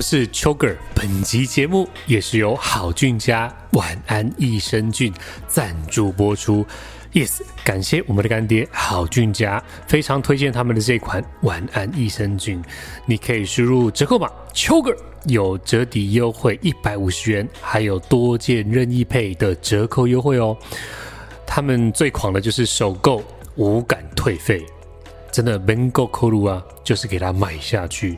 [0.00, 0.74] 我是邱个。
[0.94, 5.12] 本集节目也是由好菌家晚安益生菌
[5.46, 6.64] 赞助播出。
[7.12, 12.64] Yes，感谢我们的干爹好菌家，非常推荐他们的这款晚安益生菌。
[13.04, 20.56] 你可以输入折扣码邱个，有折抵优惠一百五十元，还有多件任意配的折扣优惠哦。
[21.46, 23.22] 他们最狂的就是首购
[23.56, 24.64] 无感退费，
[25.30, 28.16] 真的能够扣入啊，就是给他买下去。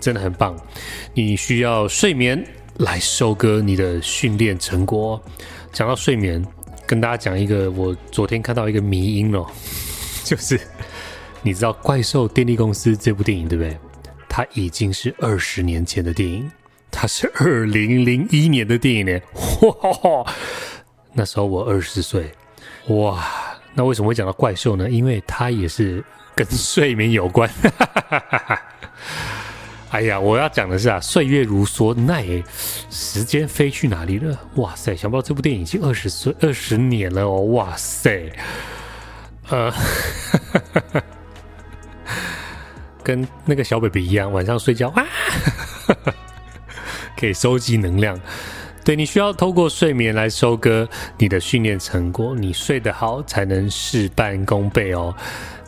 [0.00, 0.56] 真的很棒，
[1.14, 2.42] 你需要睡眠
[2.78, 5.22] 来收割你的训练成果。
[5.72, 6.44] 讲到睡眠，
[6.86, 9.46] 跟大家讲一个，我昨天看到一个迷因哦，
[10.24, 10.58] 就是
[11.42, 13.76] 你知道《怪兽电力公司》这部电影对不对？
[14.28, 16.50] 它已经是二十年前的电影，
[16.90, 19.20] 它是二零零一年的电影呢。
[19.62, 20.34] 哇，
[21.12, 22.30] 那时候我二十岁，
[22.88, 23.24] 哇，
[23.74, 24.88] 那为什么会讲到怪兽呢？
[24.88, 27.50] 因为它也是跟睡眠有关。
[29.90, 32.42] 哎呀，我要讲的是啊，岁月如梭，那也
[32.90, 34.38] 时间飞去哪里了？
[34.54, 37.40] 哇塞，想不到这部电影已经二十岁二十年了哦！
[37.46, 38.30] 哇塞，
[39.48, 39.72] 呃，
[43.02, 45.04] 跟那个小 baby 一样，晚上睡觉啊，
[47.18, 48.18] 可以收集能量。
[48.84, 50.88] 对，你需要透过睡眠来收割
[51.18, 55.14] 你的训练成果，你睡得好才能事半功倍哦。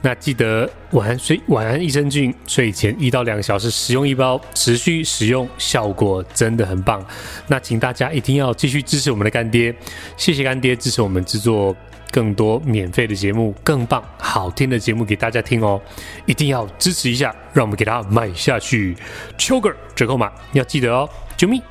[0.05, 7.05] 那记得晚安睡晚安益生菌，睡前一到两个小时使用一包，持续使用效果真的很棒。
[7.47, 9.73] 那请大家一定要继续支持我们的干爹，
[10.17, 11.75] 谢谢干爹支持我们制作
[12.11, 15.81] 更多免费的节目，更棒好听的节目给大家听哦，
[16.27, 18.97] 一定要支持一下，让我们给它买下去。
[19.39, 21.09] 邱个折扣码要记得哦，
[21.39, 21.63] 啾咪。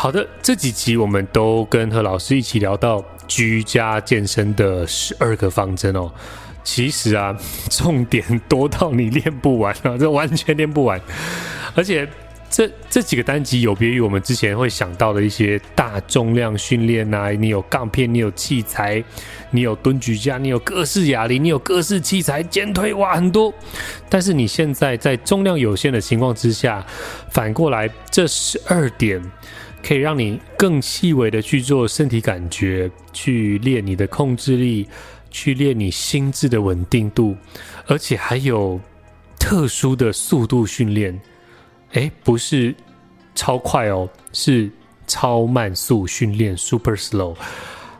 [0.00, 6.08] 好的，这几集我们都跟何老师一起聊到居家健身的十二个方针哦。
[6.62, 7.36] 其实啊，
[7.68, 11.00] 重点多到你练不完啊，这完全练不完。
[11.74, 12.08] 而且
[12.48, 19.02] 这这几个单集有别于我们之前会想到的一些大重量训练啊，你有杠片，你有器材，
[19.50, 23.52] 你有蹲举架，你有各式哑铃，你有各式器材，肩推哇很多。
[24.08, 26.86] 但是你现在在重量有限的情况之下，
[27.30, 29.20] 反过来这十二点
[29.82, 34.88] 可以让你更细微的去做身体感觉，去练你的控制力。
[35.30, 37.36] 去练你心智的稳定度，
[37.86, 38.80] 而且还有
[39.38, 41.20] 特殊的速度训练，
[41.92, 42.74] 诶，不是
[43.34, 44.70] 超快哦，是
[45.06, 47.36] 超慢速训练 （super slow）。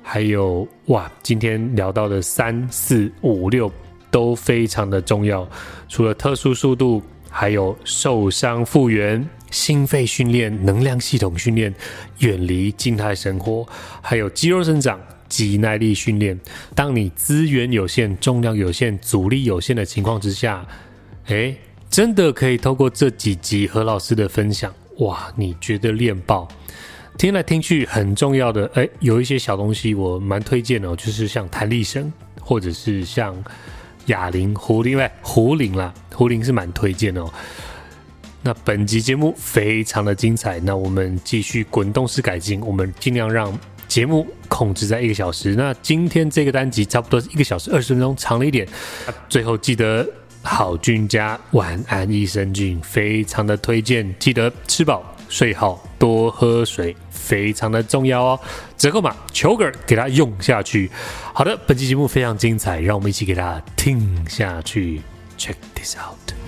[0.03, 3.71] 还有哇，今天聊到的三四五六
[4.11, 5.47] 都非常的重要。
[5.87, 11.75] 除了特殊速度，还有受伤复原、心肺训练、能量系统训练、
[12.19, 13.66] 远离静态生活，
[14.00, 14.98] 还有肌肉生长。
[15.28, 16.41] 肌耐力训练，
[16.75, 20.66] 当你资源有限、重量有限、阻力有限的情况之下，
[21.26, 21.54] 诶，
[21.91, 26.48] 真的可以透过这几集何老师的分享，哇，你觉得练爆？
[27.19, 32.10] 听来听去很重要的，诶，有一些小东西我蛮推荐的，就是像弹力绳，
[32.41, 33.37] 或者是像
[34.06, 37.31] 哑铃、壶铃，喂，壶铃啦，壶铃是蛮推荐的哦。
[38.43, 43.59] 那本集节目非常的精彩，那我们继续滚动式改进，我们尽量让。
[43.88, 48.69] 节目控制在一个小时，那今天这个单集差不多是一个小时二十分钟，长了一点。
[49.31, 50.06] 最后记得
[50.43, 58.40] 好菌家晚安益生菌，非常的推荐，记得吃饱睡好，多喝水，非常的重要哦。
[58.76, 60.90] 折扣码邱个给它用下去。
[61.32, 65.00] 好的，本期节目非常精彩，让我们一起给它听下去。
[65.38, 66.48] Check this out。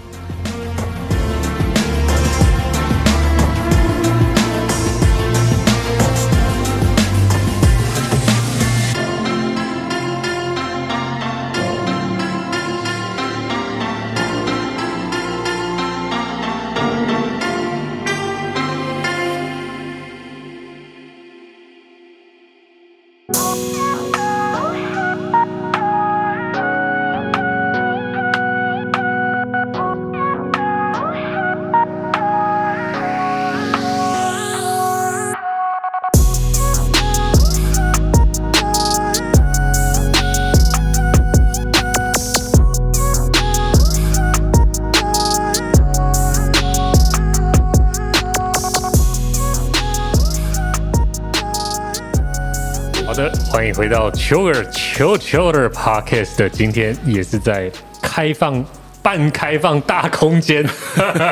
[53.15, 56.49] 的，欢迎回到球儿球球的 Podcast 的。
[56.49, 57.71] 今天也是在
[58.01, 58.65] 开放
[59.03, 60.65] 半开放大空间，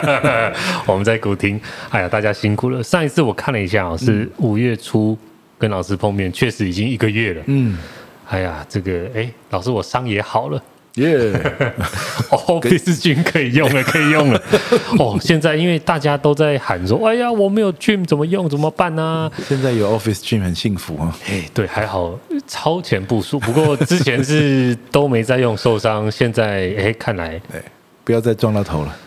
[0.86, 1.60] 我们在古亭。
[1.90, 2.82] 哎呀，大家辛苦了。
[2.82, 5.16] 上一次我看了一下哦，是五月初
[5.58, 7.42] 跟老师碰面，确实已经一个月了。
[7.46, 7.78] 嗯，
[8.28, 10.60] 哎呀，这个哎，老师我伤也好了。
[10.98, 11.32] 耶！
[12.30, 14.42] 哦， Office Gym 可以用了， 可以用了。
[14.98, 18.48] 哦，现在因为大家都在喊说：“哎呀，我没有 Gym 怎么用？
[18.48, 21.16] 怎么办呢、啊？”现在有 Office Gym 很幸福啊。
[21.28, 23.38] 哎，对，还好超前部署。
[23.38, 26.10] 不过之前是都没在用，受伤。
[26.10, 27.62] 现在哎，看来哎，
[28.04, 28.96] 不要再撞到头了。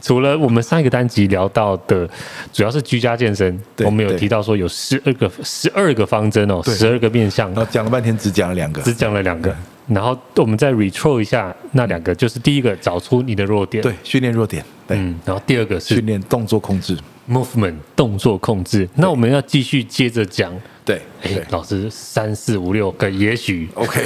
[0.00, 2.08] 除了我们上一个单集聊到的，
[2.52, 7.48] 主要是居家健身，我们有提到说有十二个十二个方针哦，十二个面向。
[7.52, 9.54] 然后讲了半天，只讲了两个，只讲了两个。
[9.94, 14.96] 然后我们再 retro 一下那两个，就是第一个找出你的弱点，对，训练弱点，对。
[14.96, 16.96] 嗯，然后第二个是训练动作控制
[17.28, 18.88] ，movement 动作控制。
[18.94, 20.52] 那我们要继续接着讲。
[20.84, 23.68] 对，哎，老师三四五六个，也许。
[23.74, 24.00] OK，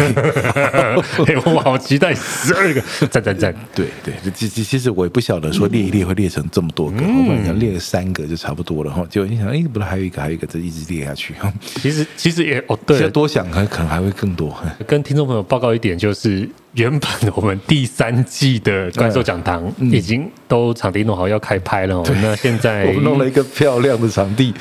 [1.46, 3.54] 我好期待十二个，赞赞赞！
[3.74, 11.32] 对对，其其其实我也不晓得说列一列会列成这么多个，我本来想列个三个就差不多了哈，结果你想，哎，不是还有一个，还有一个，这一直列下去。
[11.34, 11.50] 哈。
[11.76, 14.54] 其实其实也哦，对，多想还可能还会更多。
[14.86, 24.52] 跟听众朋友报告一点，就是原本我们第三季的怪兽讲堂已经都场地弄好要开拍了，那现在 我们弄了一个漂亮的场地，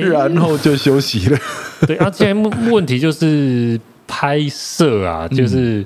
[0.00, 1.38] 然后就休息了。
[1.86, 5.84] 对啊，现在问题就是拍摄啊，就是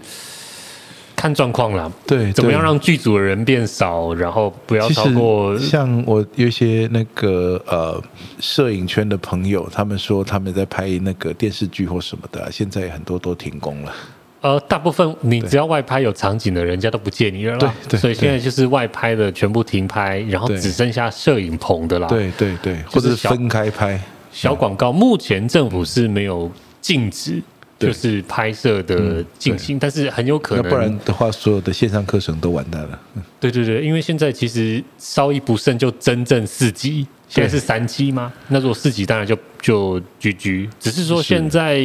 [1.14, 1.90] 看状况啦。
[2.06, 5.56] 对，怎么样让剧组的人变少，然后不要超过。
[5.58, 8.02] 像我有一些那个呃
[8.40, 13.92] 摄影圈的朋友，他们说他们在拍那个电视剧或什么的，现在很多都停工了。
[14.40, 17.72] 呃，大部分你只要外拍有场景的，人家都不借你了啦。
[17.88, 22.08] 对，所以现在就是外拍的全部停拍，然后只剩下摄影棚的啦。
[22.08, 24.00] 对对对，或者是分开拍。
[24.32, 26.50] 小广告，目前政府是没有
[26.80, 27.40] 禁止，
[27.78, 32.98] 就是拍摄的进行，但是很有可能，不然的话，所有的线上课程都完蛋了。
[33.38, 38.32] 对对对，因为现在其实稍一不慎就真正四级，现在是三级吗？
[38.48, 40.68] 那如果四级，当然就就 GG。
[40.80, 41.82] 只是说现在，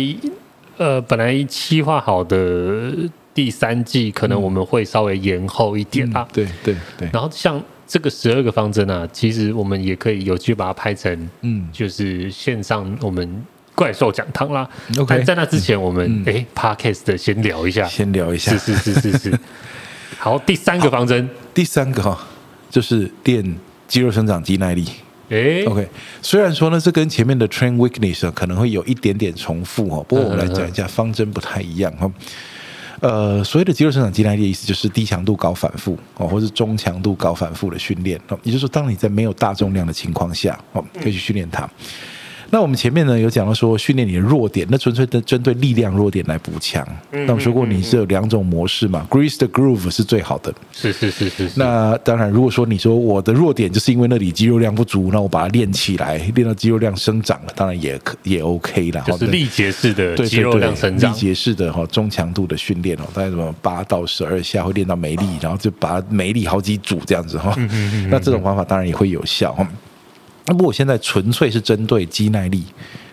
[0.78, 2.94] 呃，本来计划好的
[3.34, 6.26] 第三季，可能我们会稍微延后一点啊。
[6.32, 7.10] 对对对。
[7.12, 7.62] 然后像。
[7.88, 14.68] 这个十二个方针啊，其实我们也可以有机会把它拍成，嗯，就是线上我们怪兽讲堂啦。
[14.98, 19.40] OK，但在那之前，我们哎，Podcast 的先聊一下，先聊一下，是是是是是。
[20.20, 22.28] 好，第三个方针，第三个哈，
[22.70, 23.56] 就是练
[23.88, 24.86] 肌肉生长肌耐力。
[25.30, 25.88] 哎，OK，
[26.22, 32.12] 虽然说呢，这跟前面的 Train Weakness 可能会有一点点重复哦，不过我们来讲一下方针不太一样哈。
[33.00, 41.70] 呃，所谓的肌肉生长肌耐力的意思就是低强度高反复哦，或是中强度高反复的训练哦，也就是说，当你在没有大重量的情况下哦，可以去训练它。
[42.50, 46.88] 那我们前面呢有讲到说训练你的弱点，那纯粹的针对力量弱点来补强。
[47.12, 50.54] 那我们说过你是有两种模式嘛，Grease the Groove 是最好的。
[50.72, 51.50] 是是是是。
[51.56, 59.04] 那当然，如果说你说我的弱点就是因为那里肌肉量不足，那我把它练起来，练到肌肉量生长了，当然也可也 OK 了。
[59.06, 67.56] 就是力竭式的肌肉量生长，力竭式的哈中强度的训练哦，大概什么八到十二下会练到没力，然后就把没力好几组这样子哈。
[68.10, 69.68] 那这种方法当然也会有效哈。
[70.48, 72.64] 那不过我现在纯粹是针对肌耐力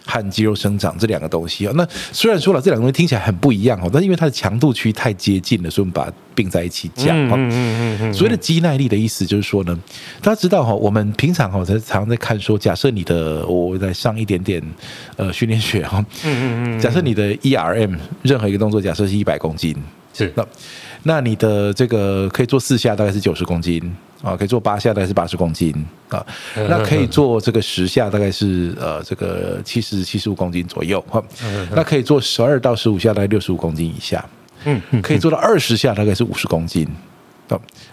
[0.06, 1.72] 和肌肉生长这两个东西啊。
[1.74, 7.08] 那虽然说了这两个东西听起来很不一样哦，但因为它的强度区太接近了，所以我们把它并在一起讲。
[7.08, 8.14] 嗯嗯嗯嗯。
[8.14, 9.76] 所谓的肌耐力的意思就是说呢，
[10.22, 14.62] 大家知道哈，我们平常哈在常常在看说，假设你的我在上一点点
[15.16, 16.80] 呃训练学哈，嗯嗯嗯。
[16.80, 19.74] 假设你的 ERM 任何一个动作，假设是一百公斤，
[20.12, 20.46] 是那
[21.02, 23.82] 那你的这个可以做四下，大概是九十公斤。
[24.25, 25.73] 啊，可以做八下，大概是八十公斤
[26.09, 26.25] 啊。
[26.69, 30.99] 那可以做这个十下，大概是呃这个七十七十五公斤左右。
[31.09, 31.23] 哈，
[31.73, 34.25] 那可以做十二到十五下，大概六十五公斤以下。
[34.64, 36.88] 嗯，可以做到二十下，大概是五十公斤。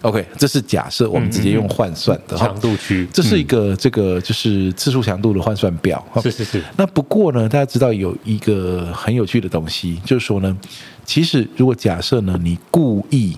[0.04, 6.04] OK，这是假设我们直接用换算的强度区，这是一个这个就是次数强度的换算表。
[6.24, 6.64] 是是是。
[6.78, 10.58] 那不过呢，大家知道有一个很有趣的东西，就是说呢，
[11.04, 13.38] 其实如果假设呢，你故意。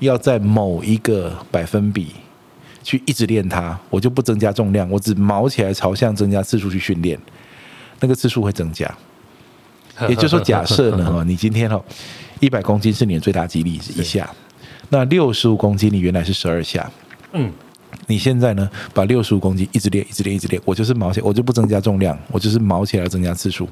[0.00, 2.08] 要在某一个百分比
[2.82, 7.18] 去一直练它，我就不增加重量，我只毛起来朝向增加次数去训练，
[8.00, 8.92] 那个次数会增加。
[10.08, 11.80] 也就是说，假设呢， 哈，你今天哈
[12.40, 14.28] 一百公斤是你的最大肌力一下，
[14.88, 16.90] 那六十五公斤你原来是十二下，
[17.32, 17.52] 嗯，
[18.06, 23.68] 你现在呢把六十五公斤一直练，一直练，一直练，我就是毛起来，我就不增加重量，我就是毛起来增加次数，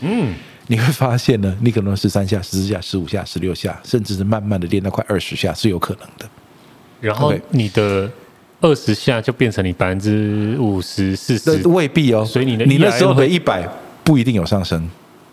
[0.00, 0.32] 嗯。
[0.68, 6.26] 你会发现呢，你可能十三下、十四下、十五下、十六下，甚至是慢慢的练到快二十下是有可能的。
[7.00, 8.10] 然后你的
[8.60, 12.24] 二十下就变成你百分之五十、四十，未必哦。
[12.24, 13.68] 所以你的、ERM、你那时候的一百
[14.04, 14.88] 不一定有上升。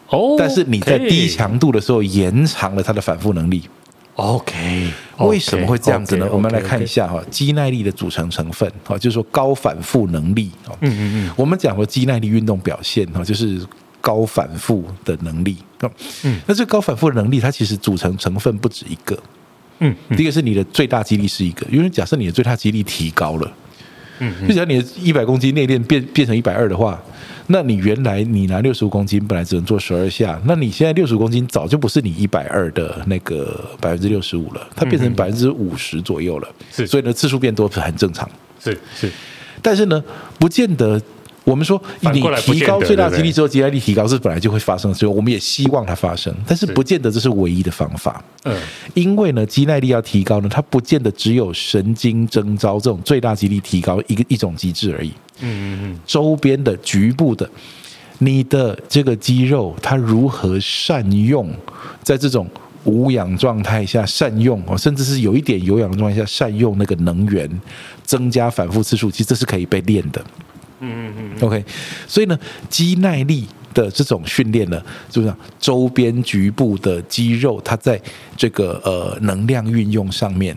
[0.10, 3.64] 哦，但是你在低强度的时候延长了它的反复能力。
[4.16, 6.28] OK，为什么会这样子呢？
[6.30, 10.52] 我们来看一下哈，肌耐力的组成成分哈，就是说高反复能力。
[10.82, 13.62] 嗯嗯嗯，我们讲过肌耐力运动表现哈，就是
[14.02, 15.58] 高反复的能力。
[16.24, 19.18] 嗯，那这高反复的能力，它其实组成成分不止一个。
[19.80, 23.54] 嗯，第一个是你的最大肌力是一个，因为假设你的最大肌力提高了，
[24.20, 27.02] 嗯，就假设你的一百公斤内练变变成一百二的话。
[27.52, 36.48] 那你原来你拿六十五公斤，本来只能做十二下，那你现在六十五公斤早就不是你一百二的那个百分之六十五了，它变成百分之五十左右了。
[36.72, 38.30] 是，所以呢，次数变多是很正常。
[38.60, 39.12] 是是，
[39.64, 40.04] 但是呢，
[40.38, 41.02] 不见得。
[41.50, 48.24] 我们说，你提高最大肌力之后，肌耐力提高是本来就会发生，所以我们也希望它发生，但是不见得这是唯一的方法。
[48.44, 48.56] 嗯，
[48.94, 55.10] 因为呢，肌耐力要提高呢，它不见得只有神经征召这种最大肌力提高一个一种机制而已。
[55.40, 57.50] 嗯嗯嗯，周边的局部的，
[58.20, 61.52] 你的这个肌肉它如何善用，
[62.04, 62.48] 在这种
[62.84, 67.50] 无氧状态下善用哦，甚至是有一点有氧的状态下善用那个能源，
[68.04, 70.24] 增加反复次数，其实这是可以被练的。
[70.82, 71.64] 嗯嗯嗯，OK，
[72.08, 78.02] 所以呢，肌耐力的这种训练呢，就是周边局部的肌肉，它在
[78.38, 80.56] 这个呃能量运用上面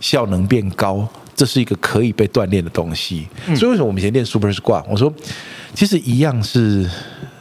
[0.00, 3.28] 效能变高，这是一个可以被锻炼的东西。
[3.54, 4.84] 所以为什么我们以前练 Super Squat？
[4.88, 5.12] 我说，
[5.74, 6.90] 其实一样是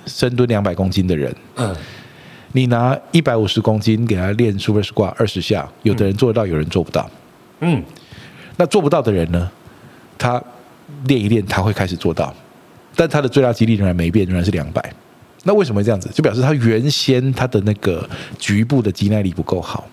[0.06, 1.76] 深蹲两百公斤的人，嗯，
[2.52, 7.10] 你拿一百五十公斤给他练 Super Squat 二十下，有的人做得到，有人做不到。
[7.62, 7.84] 嗯，
[8.58, 9.50] 那做不到的人呢，
[10.20, 10.42] 他。
[11.06, 12.34] 练一练，他会开始做到，
[12.96, 14.94] 但他的最大肌力仍然没变，仍然是两百。
[15.44, 16.10] 那为什么会这样子？
[16.14, 18.08] 就表示他原先他的那个
[18.38, 19.88] 局部的肌耐力不够好，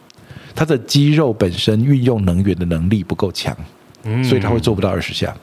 [0.55, 3.57] 他的肌肉本身运用能源的能力不够强，
[4.23, 5.35] 所以他会做不到二十下。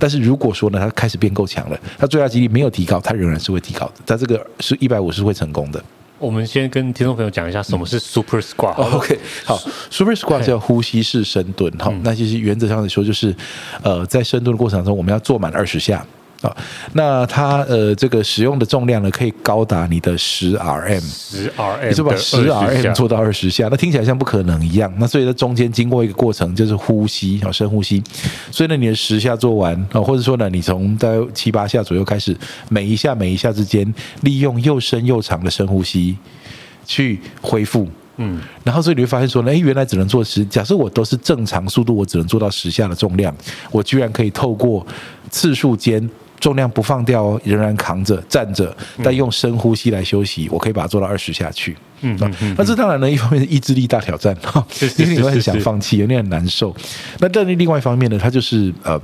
[0.00, 3.94] 但是如果说呢，他开始变够强了，他最大肌力没有提高，他仍然是会提高的。
[4.06, 5.82] 他这个是一百五是会成功的。
[6.18, 8.74] 我们先跟听众朋友讲一下什么是 Super Squat。
[8.76, 8.92] 嗯。
[8.92, 9.56] OK，好
[9.90, 11.72] ，Super Squat 叫呼吸式深蹲。
[11.78, 13.34] 好，那其实原则上来说，就是
[13.82, 16.04] 呃，在深蹲的过程中，我们要做满二十下。
[16.42, 16.56] 啊，
[16.92, 24.92] 那它呃，这个使用的重量呢，可以高达你的十 RM，十 RM，你是把十 RM 做到二十下，那听起来像不可能一样。
[24.98, 28.00] 那所以在中间经过一个过程，就是呼吸，好深呼吸。
[28.52, 32.36] 所以呢，你的十下做完啊，或者说呢，你从大概七八下左右开始，
[32.68, 36.16] 每一下每一下之间，利用又深又长的深呼吸
[36.86, 37.88] 去恢复。
[38.18, 40.44] 嗯，然后所以你会发现说呢，哎，原来只能做十。
[40.44, 43.34] 假设我都是正常速度，我只能做到十下的重量，
[43.72, 44.86] 我居然可以透过
[45.30, 46.08] 次数间。
[46.40, 51.76] 重量不放掉哦，仍然扛着站着，但用深呼吸来休息，我可以把它做到二十下去。
[52.00, 52.16] 嗯，
[52.56, 54.64] 那这当然呢，一方面是意志力大挑战哈，
[54.98, 56.74] 因为你会很想放弃，有点很难受。
[57.18, 59.00] 那但是另外一方面呢，它就是呃，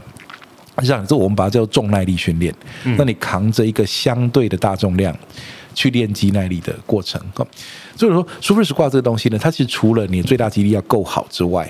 [0.82, 2.54] 让这我们把它叫重耐力训练。
[2.96, 5.16] 那你扛着一个相对的大重量
[5.74, 7.20] 去练肌耐力的过程。
[7.96, 11.68] 所以说，Super Squat 这个东西呢，它其实除了你最大肌力要够好之外，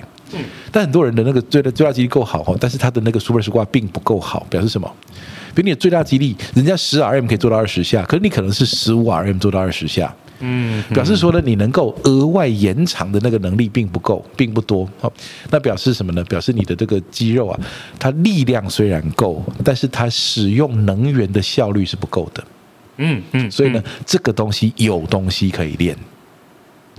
[0.70, 4.90] 但很多人的那个最大最大肌力够好哈，但是他的那个 Super Squat 并不够好，表示什么？
[5.54, 14.88] 比如你的最大肌力，人家十 RM 可以做到二十下，可是你可能是十五 RM 做到二十下，嗯，表示说呢，你能够额外延长的那个能力并不够，并不多。
[15.00, 15.12] 好，
[15.50, 16.24] 那表示什么呢？
[16.24, 17.60] 表示你的这个肌肉啊，
[17.98, 22.44] 它力量虽然够，但是它使用能源的效率是不够的。
[22.96, 25.96] 嗯嗯，所以呢，这个东西有东西可以练。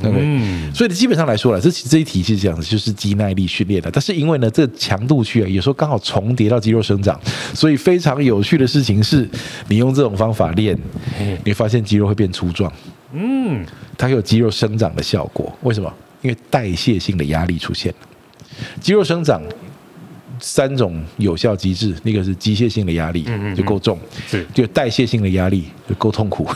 [0.02, 0.12] Okay?
[0.14, 3.90] 嗯，所以基本上来说了，这这一题是这样子，就是肌耐力训练的。
[3.90, 7.20] 但是因为呢，这强度区啊，有时候刚好重叠到肌肉生长，
[7.54, 9.30] 所以非常有趣的事情是，
[9.70, 10.78] 你用这种方法练，
[11.44, 12.72] 你发现肌肉会变粗壮。
[13.14, 13.66] 嗯，
[13.98, 15.58] 它有肌肉生长的效果。
[15.62, 15.94] 为什么？
[16.22, 18.08] 因为代谢性的压力出现了，
[18.82, 19.42] 肌肉生长。
[20.40, 23.26] 三种有效机制，那个是机械性的压力
[23.56, 26.48] 就够重，是就代谢性的压力就够痛苦，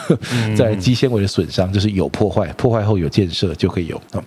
[0.58, 4.24] 在肌纤维的损伤就是有破坏，破坏后有建设就可以有啊。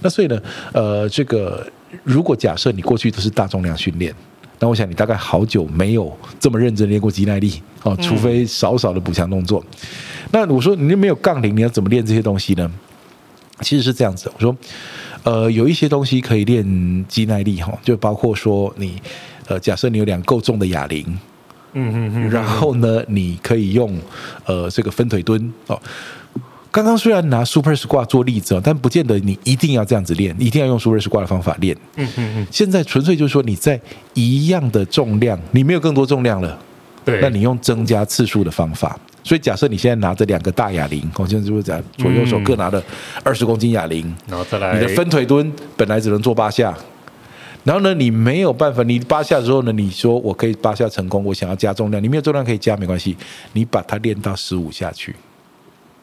[0.00, 0.40] 那所以呢，
[0.72, 1.66] 呃，这个
[2.02, 4.14] 如果假设你过去都是大重量训练，
[4.58, 9.64] 那我想你大概好久没有这么认真练过肌耐力哦，除非少少的补强动作。
[10.30, 12.70] 那我说你又没有杠铃，你要怎么练这些东西呢？
[13.60, 14.56] 其实是这样子，我说。
[15.24, 19.00] 呃，有一些东西可以练肌耐力哈，就包括说你，
[19.46, 21.04] 呃，假设你有两够重的哑铃，
[21.72, 23.98] 嗯嗯嗯，然后呢，你可以用
[24.44, 25.80] 呃这个分腿蹲哦。
[26.70, 31.76] 刚刚虽然拿 Super Squat 做例子哦，但不见得你一定要这样子练，一定要用 Super Squat 的方法练。
[31.96, 32.46] 嗯嗯嗯。
[32.50, 33.80] 现在纯粹就是说你在
[34.12, 36.58] 一样的重量，你没有更多重量了，
[37.04, 38.98] 对，那你用增加次数的方法。
[39.24, 42.80] 所以，假设你现在拿着两个大哑铃，我现在就是讲左右手各拿了
[43.22, 46.76] 二十公斤哑铃，然后再来你的分腿蹲本来只能做八下，
[47.64, 53.16] 然后呢，你没有办法，你八下之后呢，你说我可以八下成功，我想要加重量，你没有重量可以加没关系，
[53.54, 55.16] 你把它练到十五下去。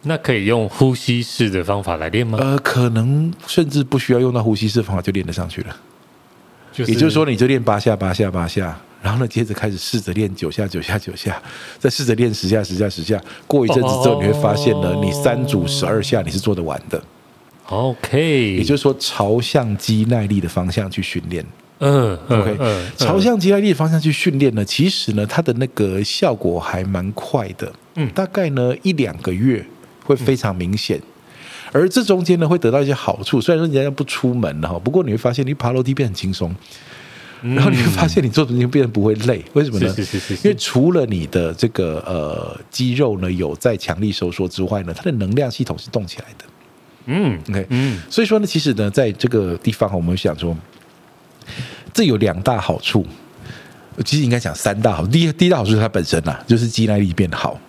[0.04, 2.40] 那可以用呼吸式的方法来练吗？
[2.42, 5.78] 呃，可能甚至不需要用到呼吸式方法就练得上去了。
[6.72, 11.42] 就是、也就是说，你就练八下八下八下，然后呢，接着开始试着练九下九下九下，
[11.80, 13.22] 再试着练十下十下十下。
[13.48, 17.02] 过一阵子之后，你会发现呢，哦、你三组十二下你是做得完的。
[17.70, 21.46] OK，也就是说，朝向肌耐力的方向去训练。
[21.80, 27.72] 嗯，OK，嗯，朝向肌耐力的方向去训练呢，其实呢，它的那个效果还蛮快的。
[27.96, 29.66] 嗯，大概呢一两个月
[30.04, 31.02] 会非常明显，
[31.72, 33.42] 而这中间呢会得到一些好处。
[33.42, 36.54] 虽然说人家不出门了哈，不过你会发现你爬楼梯变很轻松，
[37.42, 39.44] 然后你会发现你做东西变得不会累。
[39.54, 39.96] 为什么呢？
[40.44, 46.46] 因为除了你的这个呃肌肉呢有在强力收缩之外呢，它的能量系统是动起来的。
[47.06, 50.56] 嗯，OK，嗯，所以说呢，其实呢，在这个地方，我们想说，
[51.92, 53.04] 这有两大好处，
[54.06, 55.08] 其实应该讲三大好。
[55.08, 57.60] 第一，第一大好处是它本身呐，就是肌耐力变好；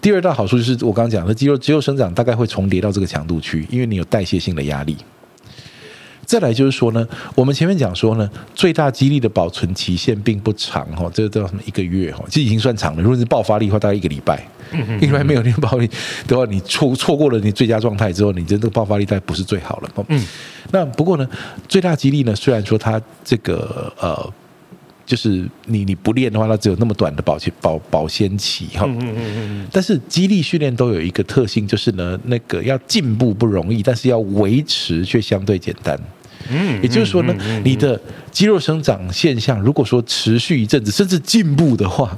[0.00, 4.96] 第二大好处就是我刚刚讲的肌肉肌肉生长大概会重叠到这个强度区，因为你有代谢性的压力。
[6.26, 13.02] 再来就是说呢，我们前面讲说呢，最大肌力的保存期限并不长哈，这个叫什么一个月哈，其实已经算长了。
[13.02, 14.46] 如果是爆发力的话，大概一个礼拜。
[15.00, 15.88] 一个礼拜没有练爆发力
[16.26, 19.90] 的话，你错错过了你最佳状态之后，你真的爆发力大概不是最好了。
[20.08, 20.26] 嗯，
[20.72, 21.28] 那不过呢，
[21.68, 24.32] 最大肌力呢，虽然说它这个呃，
[25.06, 28.84] 就是你你不练的话，它只有那么短的保鲜保保鲜期哈。
[28.86, 29.66] 嗯嗯嗯。
[29.72, 35.98] 但是肌力训练都有一个特性，就是呢，那个要进步不容易，但是要维持却相对简单。
[36.48, 37.34] 嗯，也就是说呢，
[37.64, 42.16] 你的肌肉生长现象，如果说持续一阵子，甚至进步的话，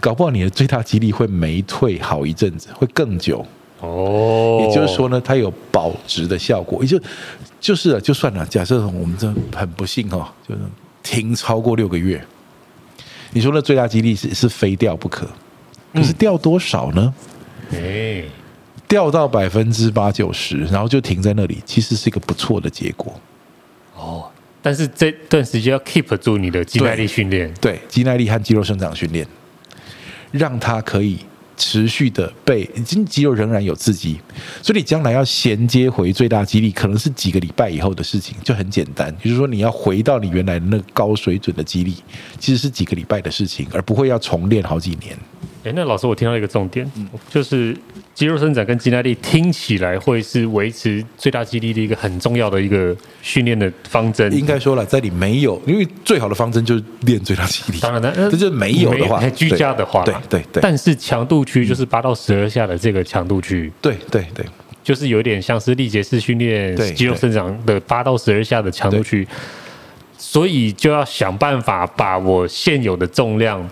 [0.00, 3.44] 搞不好你的最大肌力会没退好一阵子，会更久。
[3.80, 6.82] 哦，也就是说呢，它有保值的效果。
[6.82, 7.00] 也就
[7.60, 10.60] 就是就算了，假设我们这很不幸哦，就是
[11.02, 12.24] 停超过六个月，
[13.32, 15.28] 你说那最大肌力是是非掉不可，
[15.92, 17.14] 可是掉多少呢？
[17.72, 18.22] 哎，
[18.86, 23.18] 掉到百分之八九十，然后就停在那里，其实是一个不错的结果。
[23.96, 29.26] 哦，但是这段时间要 keep 住你的肌耐力训练，对，肌耐力和肌肉生长训练，
[30.30, 31.18] 让它可以
[31.56, 34.18] 持续的被，已经肌肉仍然有刺激，
[34.62, 41.96] 所以你将来要衔接回最大肌力，可能是几个礼拜以后的事情，就很简单，就是说你要回到你原来那个高水准的肌力，
[42.38, 45.16] 其实是几个礼拜的事情，而不会要重练好几年。
[45.64, 47.76] 哎，那老师，我听到一个重点，嗯，就是
[48.14, 54.32] 肌肉生长跟肌耐力听起来会是维持最大肌力的一个很重要的一个训练的方针。
[54.36, 57.78] 应该说了，在你没有，因为最好的方针就是练最大肌力。
[57.78, 60.60] 当然了，这就是没有的话，居家的话，对对对。
[60.60, 64.44] 但是强度区就是八到十二下的这个强度区，对对对，
[64.82, 69.26] 就是有点像是力竭式训练肌肉生长的八到十二下的强度区，
[70.18, 73.64] 所以就要想办法把我现有的重量。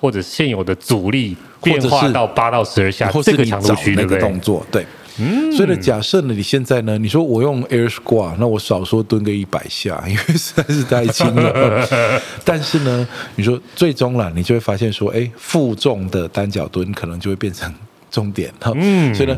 [0.00, 4.84] 或者现有的阻力变化到八到十二下，或这个强度区那个动作，对，
[5.18, 11.88] 嗯，所以呢，假设呢，你现在呢，你说我用 Air Squat，那我少说蹲个一百下， 因为实在是太轻了。
[12.44, 17.72] 但是呢，你说最终了，你就会发现说，哎，负重的单脚蹲可能就会变成
[18.10, 18.72] 重点哈。
[18.74, 19.36] 嗯，所以呢。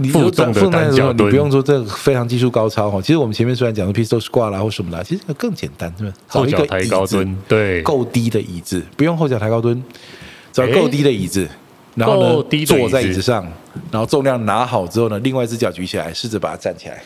[0.00, 3.00] 你负重的单脚蹲，你不用说这个非常技术高超哈。
[3.02, 6.16] 其实我们前面虽然讲的 pistol squat 啦或什么的，其实更简单，对吧？
[6.26, 9.82] 后脚抬高蹲，对，够低的椅子，不用后脚抬高蹲，
[10.52, 11.46] 找够低的椅子，
[11.94, 13.46] 然后呢，坐在椅子上，
[13.90, 17.02] 然后重量拿好之后呢，另外一只脚举起来，试着把它站起来。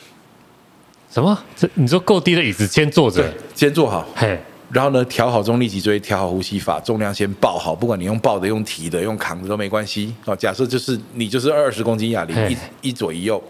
[1.11, 1.37] 什么？
[1.57, 4.39] 这你说够低的椅子，先坐着，先坐好，嘿。
[4.75, 10.13] 然后呢，调好中立脊椎，调好呼吸法，重量先抱好，不管你用抱的、用提的、用扛的都没关系。
[10.25, 13.41] 哦，假设就是你就是二十公斤哑铃，一一左一右。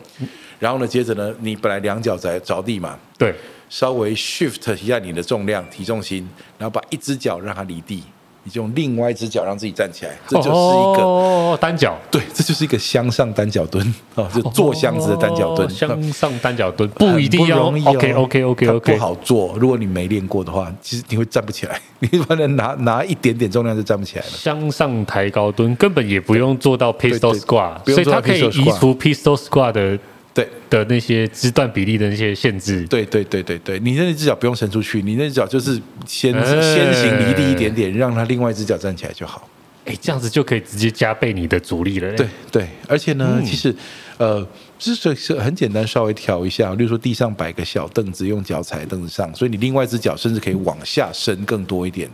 [0.59, 3.35] 然后呢，接着呢，你本来两脚在着地嘛，对，
[3.71, 8.03] 稍微 shift 一下你的重量、体重心，然后把一只脚让它离地。
[8.45, 24.31] 你就用另外一只脚让自己站起来，这就是一个哦单脚，对，这就是一个向上单脚蹲 哦，就坐箱子的单脚蹲，向上单脚蹲不一定要 OK OK OK OK 不好做，如果你没练过的话，其实你会站不起来， 你反正拿拿一点点重量就站不起来了。
[24.31, 29.99] 向上抬高蹲根本也不用做到 pistol squat，所以它可以移除 pistol squat 的。
[30.35, 39.49] 对的那些肢段比例的那些限制，对对对对对，你那只脚不用伸出去，你那只脚就是先、欸、先行离地一点点，让它另外一只脚站起来就好。
[39.85, 42.11] 哎，这样子就可以直接加倍你的阻力了。
[42.17, 43.73] 对对，而且呢，嗯、其实
[44.17, 44.41] 呃，
[44.79, 52.09] 就是是很简单，稍微调一下，例如说地上摆个小凳子，用脚踩凳子上，所以你另外一只脚甚至可以往下伸更多一点。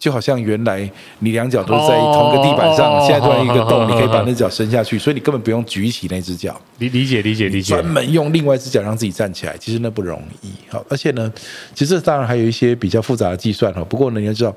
[0.00, 6.58] 就好像原来你两脚都在同一个地板上，现在突然一个洞，你可以把那脚伸下去，所以你根本不用举起那只脚。
[6.78, 7.74] 理理解理解理解。
[7.74, 10.48] 专门用另外一只脚让自己站起来，其实那不容易。
[10.70, 11.30] 好，而且呢，
[11.74, 13.84] 其实当然还有一些比较复杂的计算哈。
[13.84, 14.56] 不过呢，你要知道，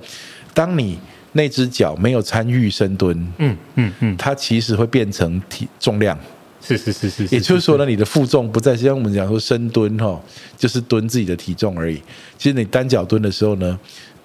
[0.54, 0.98] 当你
[1.34, 6.18] 那只脚没有参与深蹲，嗯嗯嗯，它其实会变成体重量。
[6.62, 10.18] 是是是是，也就是说呢，你的负重不再像我们讲说深蹲哈，
[10.58, 12.02] 就是蹲自己的体重而已。
[12.38, 13.78] 其实你单脚蹲的时候呢。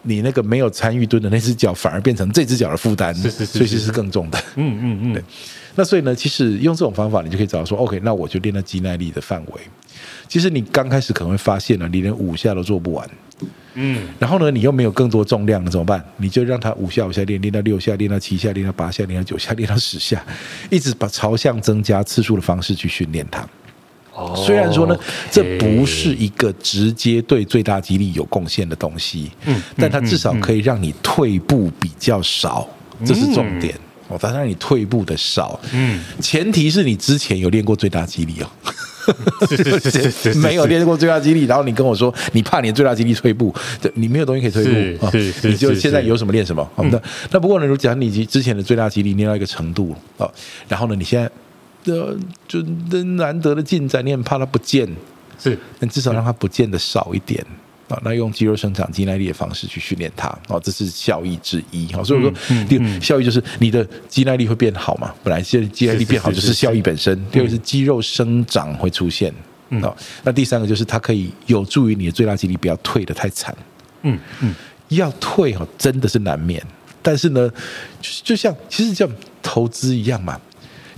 [0.08, 4.38] 你那个没有参与蹲的那只脚， 反而变成这只脚的负担，是是是是，所以其实是更重的。
[4.56, 5.22] 嗯嗯嗯，对。
[5.74, 9.60] 那所以呢，其实用这种方法，你就可以找到说，OK，那我就练到肌耐力的范围。
[10.26, 13.08] 其实你刚开始可能会发现呢，你连五下都做不完。
[13.74, 14.08] 嗯。
[14.18, 16.04] 然后呢，你又没有更多重量了，怎么办？
[16.16, 20.24] 你就让他五下五下练，练到六下，练到七下，练到八下，练到九下，练到十下，
[20.68, 23.46] 一直把朝向增加次数的方式去训练它。
[24.34, 24.96] 虽然说呢，
[25.30, 32.68] 这不是一个直接对最大肌力有贡献的东西，嗯，但它至少可以让你退步比较少，
[33.04, 33.74] 这是重点
[34.08, 34.18] 哦。
[34.20, 38.48] 它让你退步的少，嗯，前提是你之前有练过最大肌力哦，
[40.42, 43.54] 没有练过最大肌力，然后你跟我说你怕你的最大肌力退步，
[43.94, 44.64] 你没有东西可以退
[44.96, 46.68] 步啊，你就现在有什么练什么。
[46.74, 47.00] 好的，
[47.30, 50.28] 那不过呢，如果讲你之前的最大肌力练到一个程度啊，
[50.68, 51.30] 然后呢，你现在。
[51.88, 52.60] 这就
[53.16, 54.86] 难得的进展，你很怕它不见，
[55.38, 57.42] 是，但至少让它不见的少一点
[57.88, 57.98] 啊。
[58.04, 61.90] 那用肌肉生长、肌耐力的方式去训练它啊，这是效益之一。
[61.94, 62.30] 好，所以说，
[62.68, 65.14] 第二效益就是你的肌耐力会变好嘛。
[65.22, 67.18] 本来现在肌耐力变好就是效益本身。
[67.30, 69.32] 第二个是肌肉生长会出现
[69.82, 69.94] 啊。
[70.22, 73.56] 那第三个就是它可以有助于你的最大肌力不要退的太惨。
[74.02, 74.54] 嗯嗯，
[74.88, 76.62] 要退哈真的是难免，
[77.00, 77.50] 但是呢，
[78.02, 79.10] 就就像其实像
[79.42, 80.38] 投资一样嘛。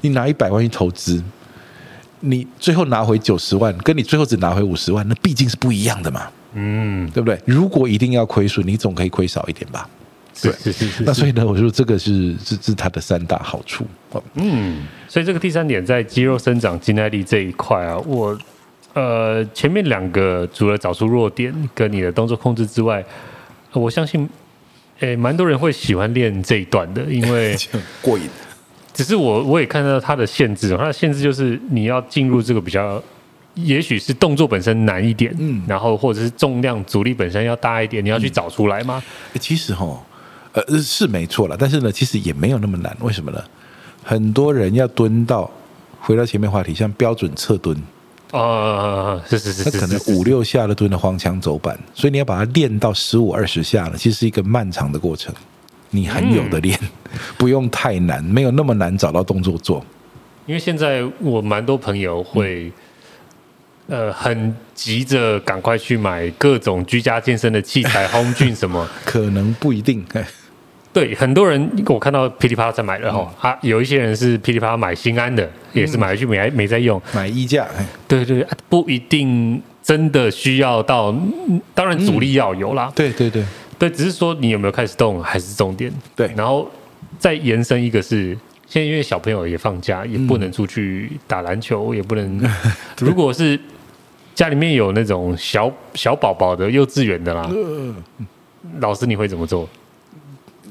[0.01, 1.23] 你拿一百万去投资，
[2.21, 7.39] 你最后拿回九十万，跟你最后只拿回五十万，那毕竟是不一样的嘛，嗯，对不对？
[7.45, 9.89] 如果一定要亏损，你总可以亏少一点吧？
[10.43, 11.05] 对，是是是。
[11.05, 13.85] 那所以呢，我说这个是是是它的三大好处。
[14.35, 18.39] 嗯，所以这个第三点在肌肉生长、肌耐力这一块啊，我
[18.95, 23.05] 呃前面两个除了找出弱点跟你的动作控制之外，
[23.73, 24.27] 我相信，
[25.01, 27.55] 诶，蛮多人会喜欢练这一段的，因为
[28.01, 28.25] 过瘾。
[28.92, 33.03] 只是我我也看到它的限制，它的限制就是你要进入这个比较，
[33.55, 39.03] 也许是动作本身难一点，嗯，然后或者是重量阻力本身要大一点，你要去找出来吗？
[39.38, 40.00] 其实哈，
[40.53, 42.96] 呃，是没错了，但是呢，其实也没有那么难。
[43.00, 43.42] 为什么呢？
[44.03, 45.50] 很多人要蹲到，
[46.00, 47.76] 回到前面话题，像标准侧蹲，
[48.33, 55.33] 哦，是是是，他可能五六下的蹲的黄墙走板，所以你要把它练到十五二十下呢，其实是一个漫长的过程。
[55.90, 56.79] 你很有的练，
[57.37, 59.85] 不用太难，没有那么难找到动作做。
[60.46, 62.72] 因为现在我蛮多朋友会，
[63.87, 70.05] 呃，很急着赶快去买各种居家健身的器材， Home Gym 什么，可能不一定。
[70.92, 77.64] 对，很多人我看到噼里啪啦在买的哈，啊，有一些人是噼里啪啦买心安的，也是买回去没没在用，买衣架。
[78.09, 81.14] 对对，不一定真的需要到，
[81.74, 82.90] 当然阻力要有啦。
[82.96, 83.44] 对对对。
[83.81, 85.90] 对，只是说你有没有开始动还是重点。
[86.14, 86.71] 对，然后
[87.19, 92.38] 再延伸一个是，现在因为小朋友也放假，也不能出去打篮球，也不能。
[93.01, 93.59] 如果是
[94.35, 97.51] 家里面有那种小小宝宝的幼稚园的啦，
[98.81, 99.66] 老师你会怎么做？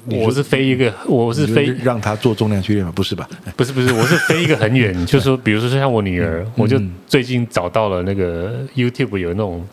[0.05, 2.93] 我是飞一个，我是飞让他做重量训练吗？
[2.95, 3.27] 不是吧？
[3.57, 9.67] 不是不是，我是飞一个很远， 就是说，比如说像我女儿，我就最近找到了那个 YouTube 有那种。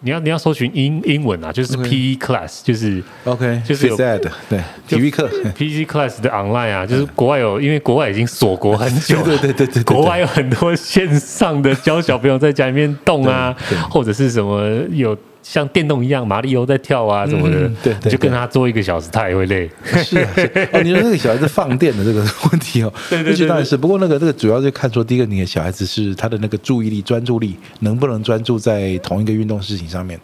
[0.00, 5.28] 你要你要搜寻英英文啊，就是 PE class，就是 OK，就是有对体育课。
[5.54, 13.54] PE class 的 online 啊，就是国外有，因为国外已经锁国很久了，对对对对，国外有很多线上的教小朋友在家里面动啊，
[13.90, 15.16] 或者是什么有。
[15.42, 19.68] 像电动一样，马里欧在跳啊，什么的，嗯、对，对，对，就跟他做一个小时，他也会累。
[20.04, 23.76] 是啊，是 哦，你说那个小孩子放电的这个问题哦，对对对，当然是。
[23.76, 30.20] 不过那个这个主要就看说，第一个，你的小孩子是他的那个注意力、专注力能不能专注在同一个运动事情上面？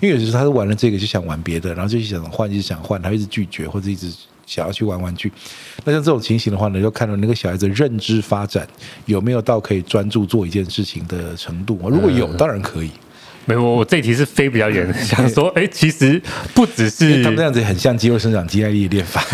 [0.00, 4.12] 因为有时候他是玩了这个就想玩别的，然后就想换，就想换，他一直拒绝或者一直
[4.44, 5.32] 想要去玩玩具。
[5.84, 8.66] 那像这种情形的话呢，就看到那个小孩子认知发展
[9.06, 11.78] 有没有到可以专注做一件事情的程度。
[11.88, 12.90] 如果有，当然可以。
[13.48, 16.20] 没有，我这题是飞比较远， 想说，哎，其实
[16.52, 19.24] 不只是他们这样子，很像肌肉生长、肌耐力的练法。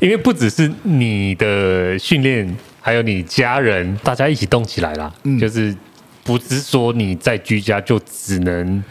[0.00, 5.12] 因为不只是你的训练，还有你家人，大家一起动起来啦。
[5.24, 5.76] 嗯，就是
[6.24, 8.82] 不是说你在居家就只能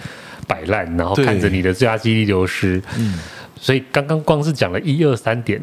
[0.48, 2.80] 摆烂，然后看着你的最佳肌力流失。
[3.00, 3.18] 嗯，
[3.60, 5.60] 所以刚刚光是讲了一二三点，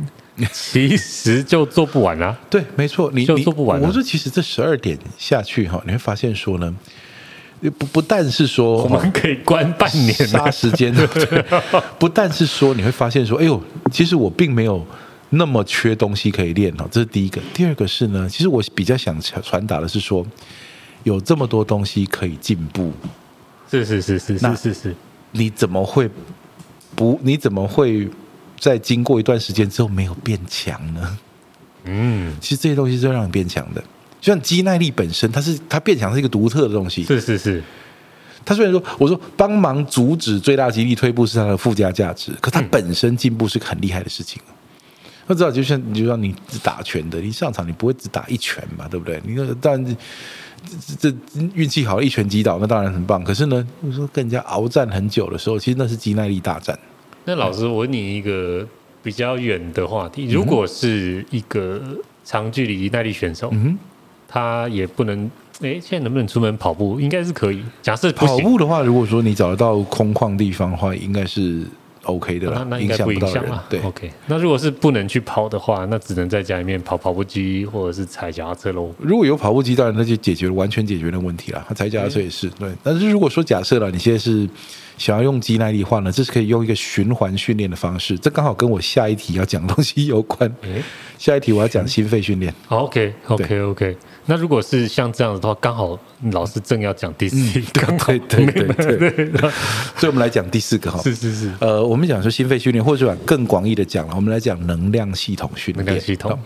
[0.51, 2.37] 其实就做不完啊。
[2.51, 3.81] 对，没错，你就做不完。
[3.81, 6.75] 我说，其实这十二点下去哈，你会发现说呢。
[7.71, 11.45] 不不但是说我们可以关半年杀时间， 对，
[11.99, 14.85] 不但是说你会发现说，哎呦，其实我并没有
[15.31, 17.41] 那么缺东西可以练哦，这是第一个。
[17.55, 20.27] 第二个是呢，其实我比较想传达的是说，
[21.05, 22.93] 有这么多东西可以进步，
[23.71, 24.97] 是是是是是是是，
[25.31, 26.11] 你怎么会
[26.97, 27.19] 不？
[27.23, 28.09] 你怎么会
[28.59, 31.19] 在经过一段时间之后没有变强呢？
[31.85, 33.83] 嗯，其实这些东西是会让你变强的。
[34.23, 37.03] 就像肌耐力本身，它是它变强是一个独特的东西。
[37.03, 37.63] 是是是，
[38.45, 44.41] 他虽然说我说帮忙阻止最大肌力退步是它的附加价值，可它本身进步是很厉害的事情。
[45.27, 46.33] 我、嗯、知道，就像你就像你
[46.63, 49.21] 打拳的，你上场你不会只打一拳嘛，对不对？
[49.27, 49.97] 你当然
[50.97, 51.17] 这这
[51.55, 53.25] 运气好，一拳击倒那当然很棒。
[53.25, 56.79] 可是呢，我说跟人家鏖战很久的时候，其实那是肌耐力大战。
[57.25, 58.65] 那老师，我问你一个
[59.03, 61.83] 比较远的话题，如果是一个
[62.25, 63.77] 长距离耐力选手，嗯
[64.33, 66.99] 他也不能，哎，现在能不能出门跑步？
[66.99, 67.63] 应该是可以。
[67.83, 71.67] 假设跑步的话，如果说你找得到空旷地方的话，应该是
[72.05, 72.67] OK 的啦。
[72.71, 73.63] 那应该不影响嘛？
[73.69, 74.11] 对，OK。
[74.29, 78.91] 那如果是不能去跑的话，那只能在家里面跑跑步机或者是踩脚踏车喽。
[78.99, 81.63] 如果有跑步机，当然那就解决了，完全解决了问题了。
[81.75, 82.73] 踩脚踏车也是对。
[82.83, 84.49] 但是如果说假设了你现在是
[84.97, 88.19] 想要用肌耐力的话呢，这是可以用一个循环训练的方式。
[88.19, 90.51] 这刚好跟我下一题要讲的东西有关。
[91.19, 92.53] 下一题我要讲心肺训练。
[92.69, 93.97] OK，OK，OK。
[94.27, 95.99] 那如果是像这样子的话，刚好
[96.31, 99.51] 老师正要讲第四个，嗯、对对对对 对，
[99.97, 101.03] 所以我们来讲第四个哈。
[101.03, 105.85] 是是是，呃，我们讲说心肺训练，或者讲更广义的讲了，我们来讲能量系统训练。
[105.85, 106.39] 能量系统，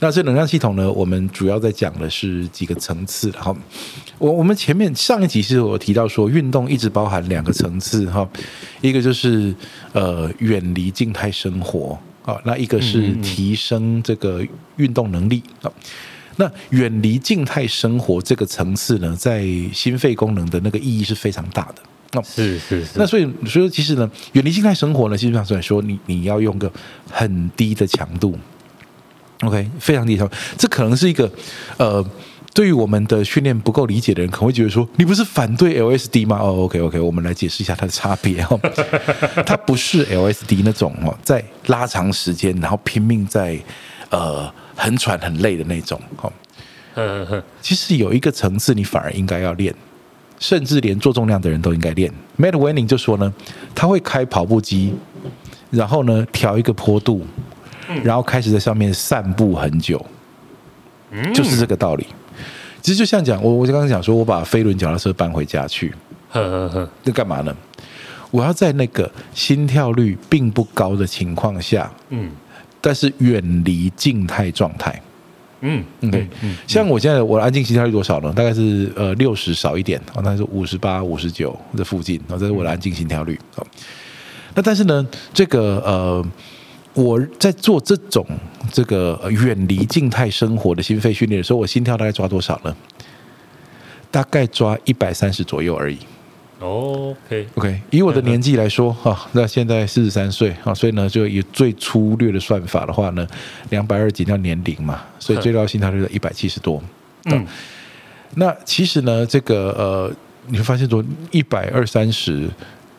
[0.00, 3.54] 那这能量系统呢，我们主要在讲的是几个层次哈。
[4.16, 8.26] 我我们前面上一集是我提到说，运动一直包含两个层次哈，
[8.80, 9.54] 一个就是
[9.92, 14.42] 呃远离静态生活啊，那一个是提升这个
[14.76, 15.70] 运动能力啊。
[16.40, 21.82] 那远离静态生活这个层次呢，在心肺功能的那个意义是非常大的。
[22.12, 22.92] 那是是是。
[22.94, 26.72] 那所以所以说，其实呢，远离静态生活呢，基本上是来说，你你要用个
[27.10, 28.38] 很低的强度
[29.42, 30.34] ，OK，非常低的强度。
[30.56, 31.28] 这可能是一个
[31.76, 32.02] 呃，
[32.54, 36.38] 对于我们的训练不够理解的人，可能会觉得说，你不是反对 LSD 吗？
[36.38, 38.60] 哦，OK OK，我们来解释一下它的差别哦。
[39.44, 43.58] 它不是 LSD 那种哦，在拉长时间，然后拼命在
[44.10, 44.48] 呃。
[44.78, 46.32] 很喘很累的那种，哈，
[47.60, 49.74] 其实有一个层次，你反而应该要练，
[50.38, 52.12] 甚至连做重量的人都应该练。
[52.38, 53.34] Matt Wenning 就说呢，
[53.74, 54.94] 他会开跑步机，
[55.70, 57.26] 然后呢调一个坡度，
[58.04, 60.06] 然后开始在上面散步很久，
[61.34, 62.06] 就是这个道理。
[62.80, 65.92] 其实就像讲，我我就刚刚讲说，我把飞轮脚踏车搬回家去，
[67.02, 67.52] 那干嘛呢？
[68.30, 72.30] 我要在那个心跳率并不高的情况下，嗯。
[72.80, 75.02] 但是远离静态状态，
[75.60, 78.32] 嗯，OK，嗯，像我现在我的安静心跳率多少呢？
[78.32, 83.38] 大概是呃六十少一点，大概是五十八、五十九的附近，这是我的安静心跳率。
[83.54, 83.66] 好，
[84.54, 86.24] 那但是呢，这个呃，
[86.94, 88.24] 我在做这种
[88.72, 92.76] 这个远离静态生活的心肺训练的时候，我心跳大概抓多少呢？
[94.10, 95.98] 大概抓一百三十左右而已。
[96.60, 103.26] 哦，OK，OK，以我的年纪来说，哈、嗯，那现在四十三岁，啊，所以呢，就以最粗略的算法的话呢，
[103.70, 106.82] 两百二减掉年龄嘛，所以最高心跳率在一百七十多。
[107.26, 107.46] 嗯，
[108.34, 110.12] 那其实呢，这个呃，
[110.48, 112.50] 你会发现说一百二三十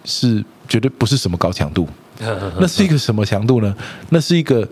[0.06, 1.86] 是绝对不是什么高强度，
[2.60, 3.76] 那是一个什么强度呢？
[4.10, 4.65] 那是一个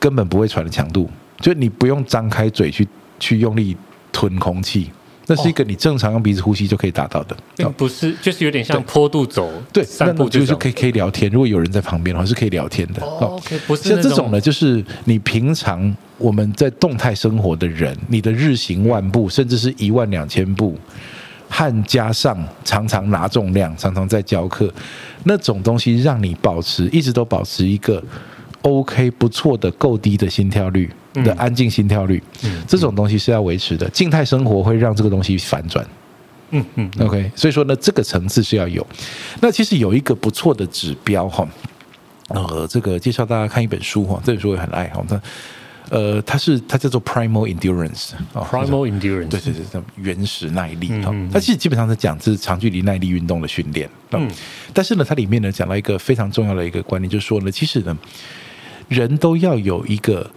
[0.00, 2.88] 根本不会喘的强度，就你不用张开嘴去
[3.20, 3.76] 去用力
[4.10, 4.90] 吞空气。
[5.30, 11.30] 那是一个你正常用鼻子呼吸就可以达到的，并不是，就是有点像坡度走，对，散步就是可以可以聊天。
[11.30, 13.00] 如果有人在旁边的话，是可以聊天的。
[13.00, 20.76] 哦，OK，不是像这种呢，就是你平常我们在动态生活的人，你的日行万步，甚至是一万两千步，
[21.48, 24.72] 和加上常常拿重量，常常在教课，
[25.22, 28.02] 那种东西让你保持一直都保持一个
[28.62, 30.90] OK 不错的够低的心跳率。
[31.14, 33.88] 的安静心跳率，嗯，这种东西是要维持的。
[33.90, 35.84] 静态生活会让这个东西反转，
[36.50, 37.30] 嗯嗯，OK。
[37.34, 38.86] 所以说呢，这个层次是要有。
[39.40, 41.46] 那其实有一个不错的指标哈，
[42.28, 45.04] 呃，这个介绍大家看一本书哈，这本书我也很爱哈。
[45.08, 45.20] 它
[45.90, 51.12] 呃，它是它叫做 Primal Endurance，Primal Endurance，对对对，叫原始耐力哈。
[51.32, 54.30] 它其实基本上是讲这是长距离耐力运动的训练，嗯。
[54.72, 57.98] 但是呢，它里面呢讲到一个非常重要的一个观念，就是说呢，其实呢，
[58.86, 60.30] 人都要有一个。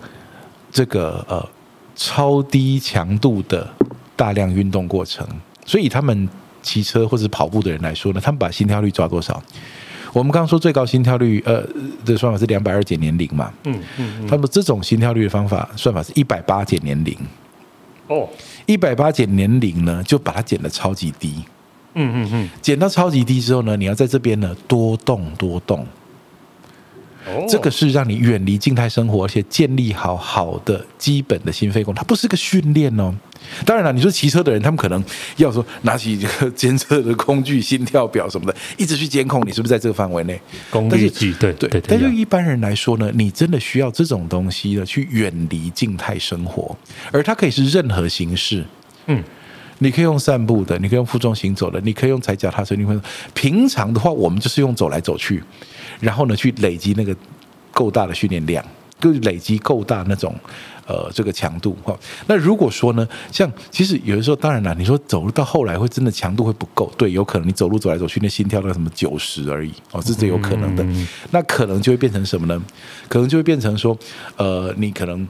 [0.74, 1.48] 这个呃
[1.96, 3.72] 超低强度的
[4.16, 5.26] 大量运动过程，
[5.66, 6.28] 所以他们
[6.64, 9.42] 骑车或者跑步的人来说呢，他们把心跳率抓多少？
[10.12, 11.64] 我们刚刚说最高心跳率呃
[12.06, 17.18] 的算法是两百二减年龄嘛，嗯嗯，他们这种心跳率的方法算法是一百八减年龄，
[18.08, 18.28] 哦，
[18.66, 21.44] 一百八减年龄呢就把它减的超级低，
[21.94, 25.86] 嗯嗯嗯，减到超级低之后呢，你要在这边呢多动多动。
[27.26, 32.00] 哦，这个是让你远离静态生活，而且建立好好的基本的心肺功能。
[32.00, 33.14] 它不是个训练哦。
[33.66, 35.04] 当然了，你说骑车的人，他们可能
[35.38, 40.40] 要说拿起这个监测的工具、心跳表什么的，一直去监控你是不是在这个范围内。
[40.70, 41.82] 功率计，对对对。
[41.88, 46.76] 但对一般人来说呢，你真的需要这种东西呢，去远离静态生活，
[47.12, 48.66] 而它可以是任何形式。
[49.08, 49.24] 嗯。
[49.80, 52.74] 你可以用散步的，你可以用负重行走的，你可以用踩脚踏车。
[52.76, 52.98] 你会
[53.34, 55.44] 平常的话，我们就是用走来走去，
[56.00, 57.16] 然后呢，去累积那个
[57.72, 58.64] 够大的训练量，
[59.00, 60.36] 就累积够大那种。
[60.86, 70.86] 呃，这个强度哈，那如果说呢，像其实有的时候，当然了，你说走路到后来会真的强度会不够，对，有可能你走路走来走去，那心跳到什么九十而已哦，这是有可能的。
[71.32, 72.62] 那可能就会变成什么呢？
[73.08, 73.98] 可能就会变成说，
[74.36, 75.26] 呃，你可能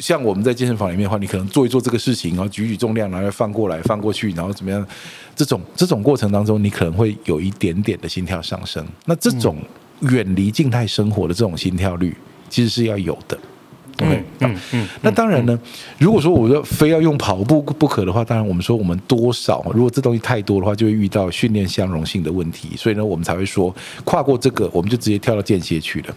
[0.00, 4.84] 像我们在健身房里面的话，你可能做一做这个事情，然后举举重量，然后放过来放过去，然后怎么样？
[5.36, 8.84] 这种这种过程当中，你可能会有一点点的心跳上升。
[9.04, 9.56] 那这种
[10.10, 12.16] 远离静态生活的这种心跳率，
[12.48, 13.38] 其实是要有的。
[13.94, 15.56] 对，嗯嗯，那当然呢。
[15.98, 22.70] 如果说我说非要用跑步不可的话，当然我们说我们多少，如果这东西太多的话，就会遇到训练相容性的问题。
[22.76, 26.16] 所以呢，我们才会说跨过这个，我们就直接跳到间歇去了。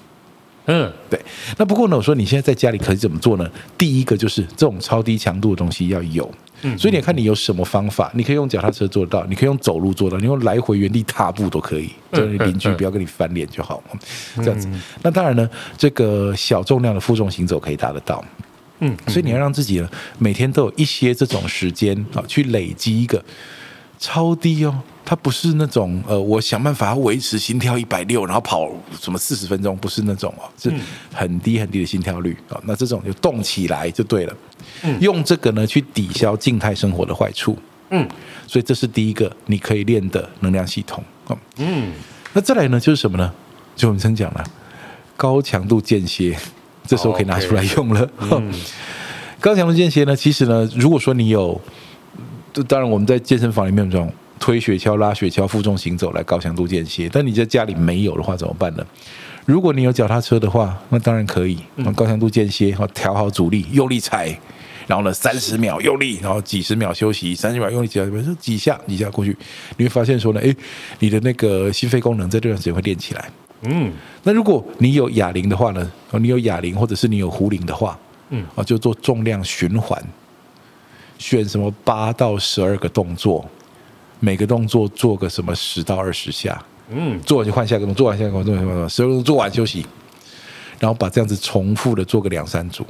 [0.68, 1.20] 嗯，对。
[1.58, 3.50] 那不过呢，我说你现在在家里可以怎么做呢？
[3.78, 6.30] 第一个就是这种超低强度的东西要有。
[6.62, 8.10] 嗯，所以你看你有什么方法？
[8.16, 11.90] 你可以用脚踏车做得到，你可以用走路做到，你用来回原地踏步都可以。
[12.12, 13.84] 就是邻居不要跟你翻脸就好。
[14.38, 14.68] 这样子。
[15.04, 15.48] 那当然呢，
[15.78, 18.24] 这个小重量的负重行走可以达得到。
[18.80, 23.24] 嗯，所以你要让自己呢，每天都有一些这种时间啊，去累积一个
[24.00, 24.82] 超低哦。
[25.06, 28.68] 它不是那种呃，我想办法要维持心跳一百六，然后跑
[29.00, 30.74] 什么四十分钟，不是那种哦，是
[31.14, 32.60] 很低很低的心跳率啊。
[32.64, 34.36] 那这种就动起来就对了。
[35.00, 37.56] 用这个呢去抵消静态生活的坏处。
[37.92, 38.08] 嗯，
[38.48, 41.04] 所以这是第一个你可以练的能量系统。
[41.58, 41.92] 嗯，
[42.34, 43.32] 那再来呢就是什么呢？
[43.76, 44.44] 就我们曾讲了
[45.16, 46.36] 高强度间歇，
[46.88, 48.10] 这时候可以拿出来用了。
[48.22, 48.52] 嗯，
[49.40, 51.62] 高强度间歇呢，其实呢，如果说你有，
[52.68, 54.12] 当然我们在健身房里面这种。
[54.46, 58.86] 推雪橇、拉雪橇、负重行走来高强度间歇，但你在家里没有的话怎么办呢？
[59.44, 61.58] 如果你有脚踏车的话，那当然可以。
[61.96, 64.40] 高强度间歇，然后调好阻力，用力踩，
[64.86, 68.06] 然后呢三十秒用力，然后几十秒休息，三十秒用力几下，
[68.40, 69.36] 几下几下过去，
[69.78, 70.56] 你会发现说呢，诶，
[71.00, 73.28] 你的那个心肺功能在这段时间会练起来。
[73.64, 75.92] 嗯，那如果你有哑铃的话呢？
[76.12, 77.98] 你有哑铃或者是你有壶铃的话，
[78.30, 80.00] 嗯，啊，就做重量循环，
[81.18, 83.44] 选什么八到十二个动作。
[84.20, 89.86] 每个动作做个什么十到二十下，嗯，做完就换下一个动作，做完下一个动作，做完十二个动作做完休息，
[90.80, 92.86] 然后把这样子重复的做个两三组，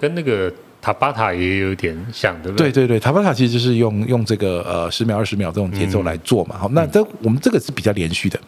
[0.00, 2.70] 跟那个塔巴塔也有点像，对不对？
[2.72, 6.56] 对对对，塔巴塔其实就是用用这个呃十秒二十秒这种节奏来做嘛。
[6.58, 8.40] 好，那这我们这个是比较连续的，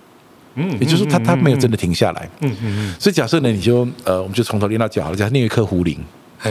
[0.54, 2.94] 嗯，也就是说它它没有真的停下来，嗯嗯嗯。
[2.98, 5.98] 所以假设呢，你就呃我们就从头练到脚好了，假设练一颗壶铃，
[6.42, 6.50] 哎，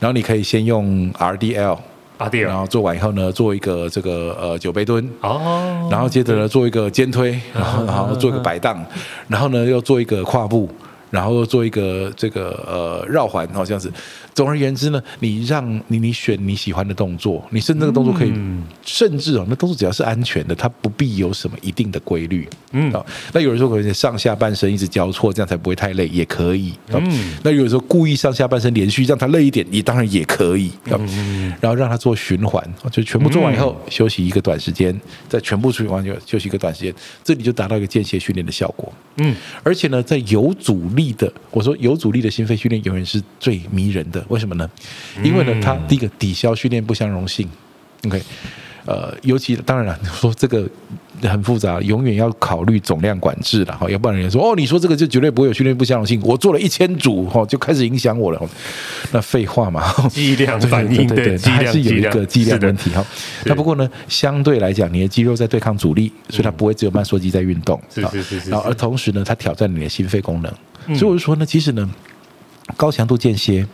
[0.00, 1.78] 然后你可以先用 RDL。
[2.40, 8.84] 然后做完以后呢，做一个这个呃酒杯蹲，哦，然后接着呢做一个肩推，然后 然后做一个摆荡，
[9.28, 10.68] 然后呢又做一个跨步，
[11.10, 13.90] 然后做一个这个呃绕环，好像是。
[14.34, 22.48] 总而言之呢，你让你你选你喜欢的动作，你甚至那个动作可以，嗯、甚至哦，那动作只要是安全的，它不必有什么一定的规律。
[22.70, 26.72] 嗯，好，那有人说可能上下半身一直交错，这样才不会太累，也可以。
[26.92, 30.70] 嗯，那有人说故意上下半身连续让它累一点，你当然也可以。
[30.86, 34.96] 嗯，然后让它做循环，就全部做完以后、嗯、休息一个短时间，
[35.28, 36.94] 再全部做完就休息一个短时间，
[37.24, 38.92] 这里就达到一个间歇训练的效果。
[39.16, 44.24] 嗯，而且呢，在有阻力的，我说有阻力的心肺训练永远是最迷人的。
[44.28, 44.70] 为什么呢？
[45.22, 47.48] 因为呢，它第一个抵消训练不相容性。
[48.06, 48.22] OK，
[48.88, 50.66] 呃，尤其当然了，你说这个
[51.20, 56.18] 很复杂，永远要考虑总量管制了哈，要不然人家说哦，你说这个就绝对不会有训练不相容性。
[56.24, 58.40] 我做了一千组哈，就开始影响我了。
[59.12, 63.04] 那废话嘛，剂量反应对对对，还是有一个剂量问题哈。
[63.44, 67.78] 那不过呢，相对来讲，你的肌肉在对抗阻力，所以它不会只有慢缩肌在运动。
[67.94, 68.48] 是是是是。
[68.48, 70.96] 然后而同时呢，它挑战你的心肺功能。
[70.96, 71.86] 所以我就说呢，其实呢，
[72.74, 73.66] 高强度间歇。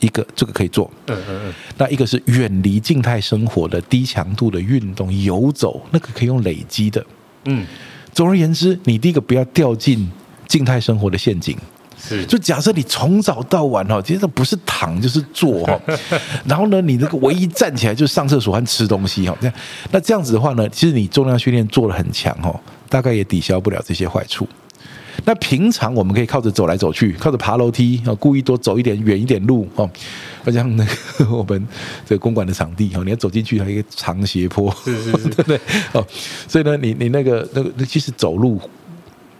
[0.00, 7.04] 一个这个可以做，嗯嗯嗯，那一个是远离静态生活的低强度的运动，游走那个可以用累积的，
[7.44, 7.66] 嗯，
[8.12, 10.10] 总而言之，你第一个不要掉进
[10.46, 11.56] 静态生活的陷阱，
[12.00, 15.80] 是，就假设你从早到晚哈，其实不是躺就是坐哈，
[16.46, 19.54] 然后呢，你那个唯一站起来就是上厕所和吃东西哈，这样，
[19.90, 24.48] 那这样子的话呢，其实你重量训练做的很强哈，大概也抵消不了这些坏处。
[25.24, 29.88] 那平常我们可以靠着走来走去，靠着爬楼梯啊，故意多走一点远一点路哦。
[30.50, 31.68] 像那个我们
[32.06, 35.60] 这个公馆的场地哦，你要走进去，还有一个长斜坡，是是是， 对对
[35.92, 36.06] 哦。
[36.46, 38.58] 所以呢，你你那个那个，其实走路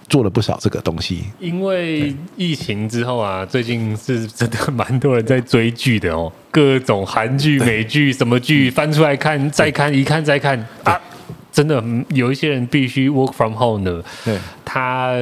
[0.09, 1.25] 做了不少这个东西。
[1.41, 11.01] 因为疫情之后啊，最近是真的蛮多人在追剧的哦，各种韩剧、美剧什么剧翻出来看，再看一看再看啊。
[11.51, 15.17] 真的有一些人必须 work from home 的，对，他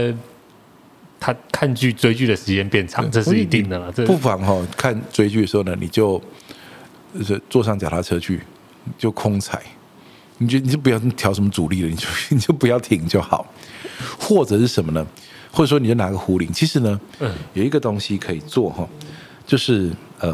[1.19, 3.93] 他看剧追剧的时间变长，这是一定的了。
[3.93, 6.21] 这不妨哈、哦、看追剧的时候呢，你就
[7.49, 8.41] 坐上脚踏车去，
[8.99, 9.61] 就空踩，
[10.39, 13.47] 你就你就不要调什么阻力了，你就 你就不要停就好。
[14.19, 15.07] 或者是什么呢？
[15.51, 18.89] 或者说你就拿个壶铃，其实呢，嗯，有一个东西可以做哈，
[19.47, 19.91] 就是
[20.21, 20.29] 呃，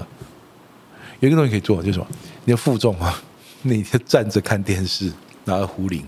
[1.20, 2.06] 有一个东西可以做，就是什么？
[2.44, 3.22] 你要负重啊，
[3.62, 5.12] 你就站着看电视。
[5.44, 6.04] 拿个壶铃，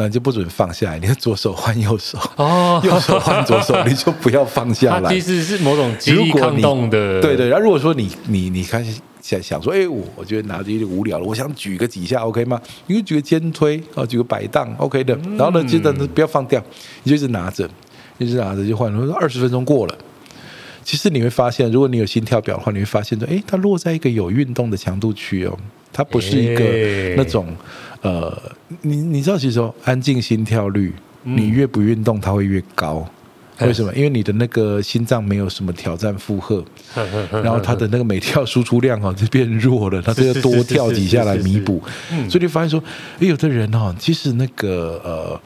[0.00, 0.98] 那你就不准放下来。
[0.98, 5.10] 你的左手换右手，哦， 右手换左手，你就不要放下来。
[5.12, 7.48] 其实是某种激励抗动的，对对。
[7.48, 12.58] 然后如果说你你你开始想想说，哎，我我觉得拿着有点无聊了，我想举个几下，OK 吗？
[12.86, 15.14] 你就举个肩推啊，举个摆荡，OK 的。
[15.36, 16.62] 然后呢，接着呢，不要放掉，
[17.02, 17.68] 你就一直拿着，
[18.16, 18.90] 一直拿着就换。
[18.90, 19.94] 说二十分钟过了，
[20.82, 25.54] 其实你会发现，如果你有心跳表的话，你会发现说，哎，它落在一个有运动的强度区哦，
[25.92, 26.64] 它不是一个
[27.16, 27.54] 那种。
[28.02, 28.40] 呃，
[28.82, 30.92] 你你知道，其实说安静心跳率，
[31.22, 33.06] 你越不运动，它会越高。
[33.58, 33.92] 嗯、为什么？
[33.94, 36.64] 因为你的那个心脏没有什么挑战负荷，
[37.30, 41.82] 然后它的那个每跳输出量哦就变弱了， 它就要多跳几下来弥补。
[42.28, 42.82] 所以你发现说，
[43.18, 45.40] 哎，有的人哦，其实那个呃。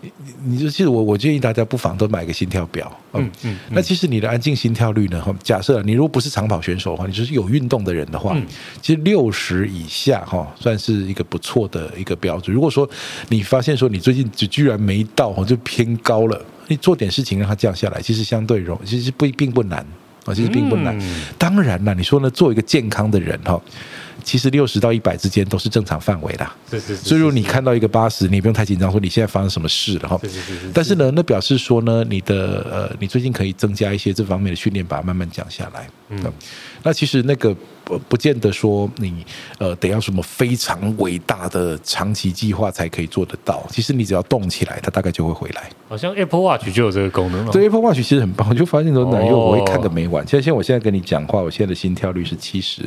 [0.00, 0.12] 你
[0.44, 5.24] 你就其实我我建议大家不妨都买个心跳表，嗯嗯，嗯，那其实你的安静心跳率呢？
[5.42, 8.46] 假设你如果不是长跑选手的话，你就是有运动的人的话，嗯、
[8.80, 12.54] 其实六十以下哈算是一个不错的一个标准。
[12.54, 12.88] 如果说
[13.28, 19.84] 你发现说你最近就居然没到，就偏高了，你做点事情让它降下来，其实相对容，其实不并不难
[20.28, 20.96] 啊，其实并不难。
[20.98, 22.28] 嗯、当然了，你说呢？
[22.30, 23.60] 做一个健康的人哈。
[24.24, 26.54] 其实六十到一百之间都是正常范围啦。
[26.70, 27.02] 是是是。
[27.02, 30.18] 所以如果你看到一个八十，你不用太紧张，说你现在发生什么事了哈。
[30.22, 30.70] 是是是是。
[30.74, 35.88] 但是呢，那表示说呢，你的呃，你最近可以增加一些这方面的训练，把它慢慢降下来。
[36.10, 36.20] 嗯。
[36.82, 37.56] 那其实那个
[37.88, 39.24] 不不见得说你
[39.58, 43.66] 呃得要什么非常伟大的长期计划才可以做得到。
[43.70, 45.70] 其实你只要动起来，它大概就会回来。
[45.88, 47.50] 好像 Apple Watch 就有这个功能了。
[47.50, 50.26] 对，Apple Watch 其实很棒，我就发现说，哪有我会看个没完。
[50.26, 52.82] 现在，现在我现在跟你讲话，我现在的心跳率是七十。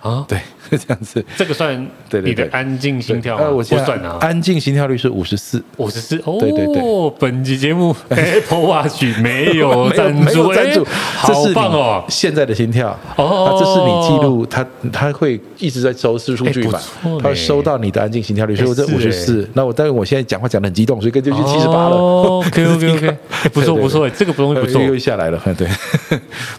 [0.00, 0.38] 啊，对，
[0.70, 6.16] 是 这样子，这个算对你的安静心跳呃，我不算啊，安静心跳率是五十四，五十四。
[6.24, 12.04] 哦，对对对，本集节目 Apple Watch 没有赞助，赞助，好棒哦！
[12.08, 16.80] 现在的心跳，哦，这是你记录，它它会一直在收视数据嘛，
[17.22, 19.46] 它会收到你的安静心跳率，所以我这五十四。
[19.52, 21.96] 那我但是我现在讲话讲的很激动，所以跟就去七十八了。
[21.96, 23.16] OK OK OK，
[23.52, 25.68] 不错不错，这个不容易不错，又下来了，对。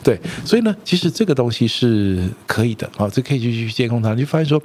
[0.03, 3.30] 对，所以呢，其实这个东西是可以的啊，这个。
[3.31, 4.61] 可以去去监控它，你就发现说，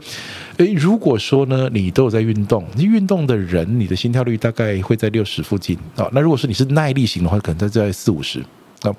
[0.56, 6.08] 诶，如果说呢，你都有在运动，你运动的人，你的心跳率大概会在六十附近啊。
[6.12, 8.40] 那如果说你是耐力型的话，可能在在四五十
[8.82, 8.90] 啊。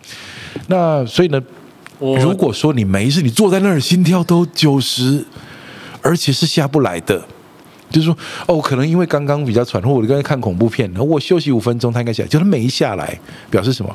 [0.67, 1.41] 那所以呢，
[1.99, 5.25] 如果说你没事，你坐在那儿心跳都九十，
[6.01, 7.21] 而且是下不来的，
[7.91, 13.93] 就是说哦，可能因为刚刚比较喘，或者我刚才看恐怖片，然后我休息五分钟，他应该下来，就他没下来，表示什么？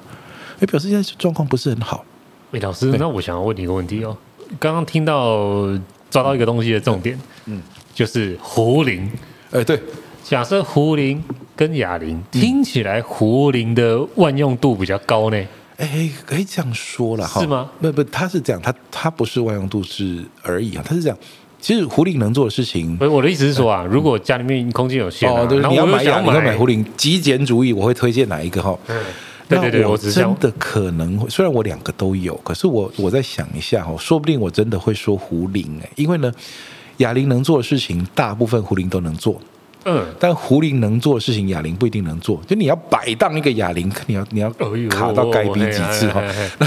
[0.60, 2.04] 诶，表示现在状况不是很好。
[2.50, 4.14] 魏老师，那我想要问你一个问题哦。
[4.58, 5.66] 刚刚听到
[6.10, 7.60] 抓到一个东西的重点，嗯，
[7.94, 9.10] 就是壶铃，
[9.50, 9.80] 哎，对，
[10.22, 11.22] 假设壶铃
[11.56, 15.46] 跟哑铃听起来壶铃的万用度比较高呢？
[15.78, 17.70] 哎，可以这样说了哈，是吗？
[17.80, 21.18] 不不，他是这样，它它不是万用度是而已啊，它是这样。
[21.60, 28.78] 其实壶铃能做的事情，我的意思是说啊，如果家里面空间有限，哦，对，你要买哑铃，你要买壶铃，极简主义，我会推荐哪一个哈？
[28.88, 28.96] 嗯。
[29.60, 36.32] 对对对，我真的可能会，虽然我两个都有，可是我我在想一下哦，说不定我真的会说壶铃哎，因为呢，
[36.98, 39.40] 哑铃能做的事情，大部分壶铃都能做，
[39.84, 42.40] 嗯，但壶铃能做的事情，哑铃不一定能做。
[42.46, 44.50] 就你要摆荡一个哑铃，你要你要
[44.88, 46.22] 卡到该逼几次哈，
[46.58, 46.66] 那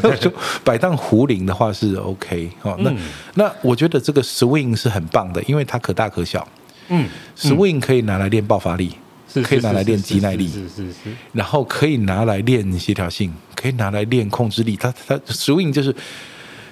[0.00, 0.32] 所以就
[0.64, 2.76] 摆荡壶铃的话是 OK 哈。
[2.80, 2.92] 那
[3.34, 6.46] 那我觉得这个 swing 是很棒的，因为它可大可小，
[6.88, 8.92] 嗯，swing 可以拿来练爆发力。
[9.44, 14.76] 可以拿来练肌耐力，是是是，然后可以拿来练协调性，可以拿来练控制力。
[14.76, 15.94] 他他 swing 就是，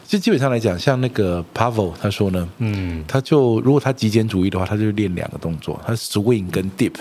[0.07, 6.95] 就基本上来讲，像那个 Pavel 他说呢，嗯，他就如果他极简主义的话，他就练两个动作，他 swing 跟 dip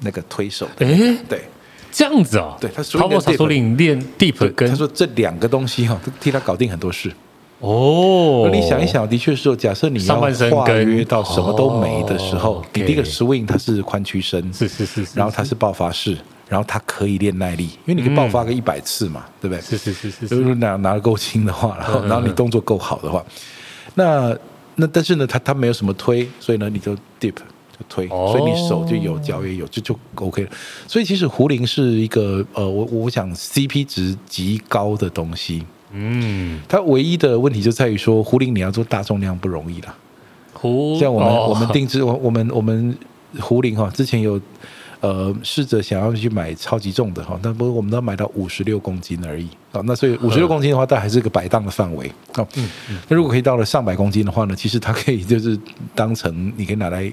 [0.00, 0.68] 那个推手。
[0.78, 1.42] 哎，对，
[1.92, 7.12] 这样子哦，对他 Pavel 他说练练 dip 跟他说这两个东西哈，替他搞定很多事。
[7.60, 16.16] 哦，那你想一想，的确是，假设你要跨越到什么都没的时候，你第一个 swing 它是髋屈伸，是是是，然后它是爆发式，
[16.48, 19.60] 然后它可以练耐力，因为你可以爆发个一百次嘛，嗯、对不对？
[19.60, 23.24] 是是是是，就是拿拿得够轻的话，然后然后你动作够好的话，
[23.94, 24.32] 那
[24.76, 30.50] 那但是呢，它它没有什么推，所以呢，你就 dip 就推，哦、所以你手就有，脚也有，就就 OK 了。
[30.86, 35.64] 所以其实壶铃是一个呃，我我想 CP 值极高的东西。
[35.92, 39.94] 嗯，它唯一的问题就在于说，壶铃你要做大重量不容易啦。
[40.52, 42.96] 壶像我们、哦、我们定制我我们我们
[43.40, 44.40] 壶铃哈，之前有
[45.00, 49.80] 呃试着想要去买超级重的哈，但不过我们都要买到五十六公斤而已啊。
[49.84, 52.46] 那所以五十六公斤的话，但还是个摆荡的范围啊。
[52.56, 52.98] 嗯嗯。
[53.08, 55.58] 那如果可以到了上百公斤的话呢，其实它可以就是
[55.94, 57.10] 当成你可以拿来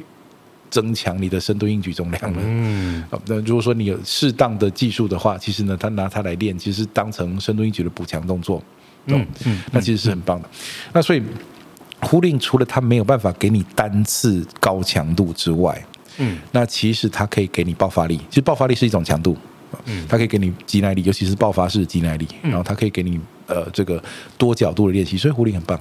[0.70, 2.40] 增强你的深蹲硬举重量了。
[2.44, 3.04] 嗯。
[3.26, 8.62] 那如果说你有适当的技术的话，其实呢，他拿它来练，其实当成深蹲硬举的补强动作。
[9.08, 9.62] 嗯嗯。
[9.72, 10.50] 那其实是很棒的。
[10.94, 11.22] 那所以。
[12.02, 15.84] 壶铃除了它没有办法给你单次高强度之外，
[16.18, 18.20] 嗯，那其实它可以给你爆发力。
[18.30, 19.36] 其实爆发力是一种强度，
[19.86, 22.28] 嗯，它可以给你肌耐力，尤其是爆发式的肌耐力。
[22.44, 24.04] 然后它可以给你呃这个
[24.38, 25.80] 多角度的练习，所以壶铃很棒。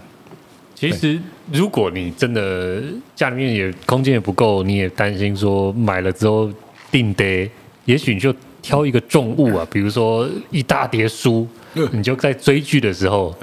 [0.90, 1.20] 其实
[1.52, 2.82] 如果你真的
[3.14, 6.50] 家里面也空间也不够，你也担心说买了之后
[6.90, 7.50] 定得，
[7.84, 11.46] 也许你就挑一个重物啊，比如说一大叠书，
[11.92, 13.34] 你就在追剧的时候。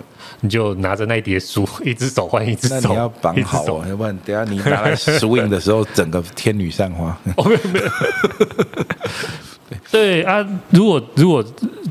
[0.43, 7.15] 你就拿着那一叠书， 一只手换一只手，那你要绑好哦，要不然等下你拿来 swing 的时候，整个天女散花。
[7.37, 7.85] 哦，没有没有。
[9.91, 11.43] 对啊，如果如果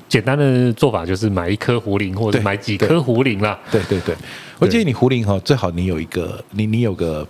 [0.09, 3.59] 简单的做法就是买一颗壶铃，或者买几颗壶铃啦。
[3.71, 4.15] 对对对，
[4.59, 7.27] 我建议你壶铃哈，最好你有一个，你你有个。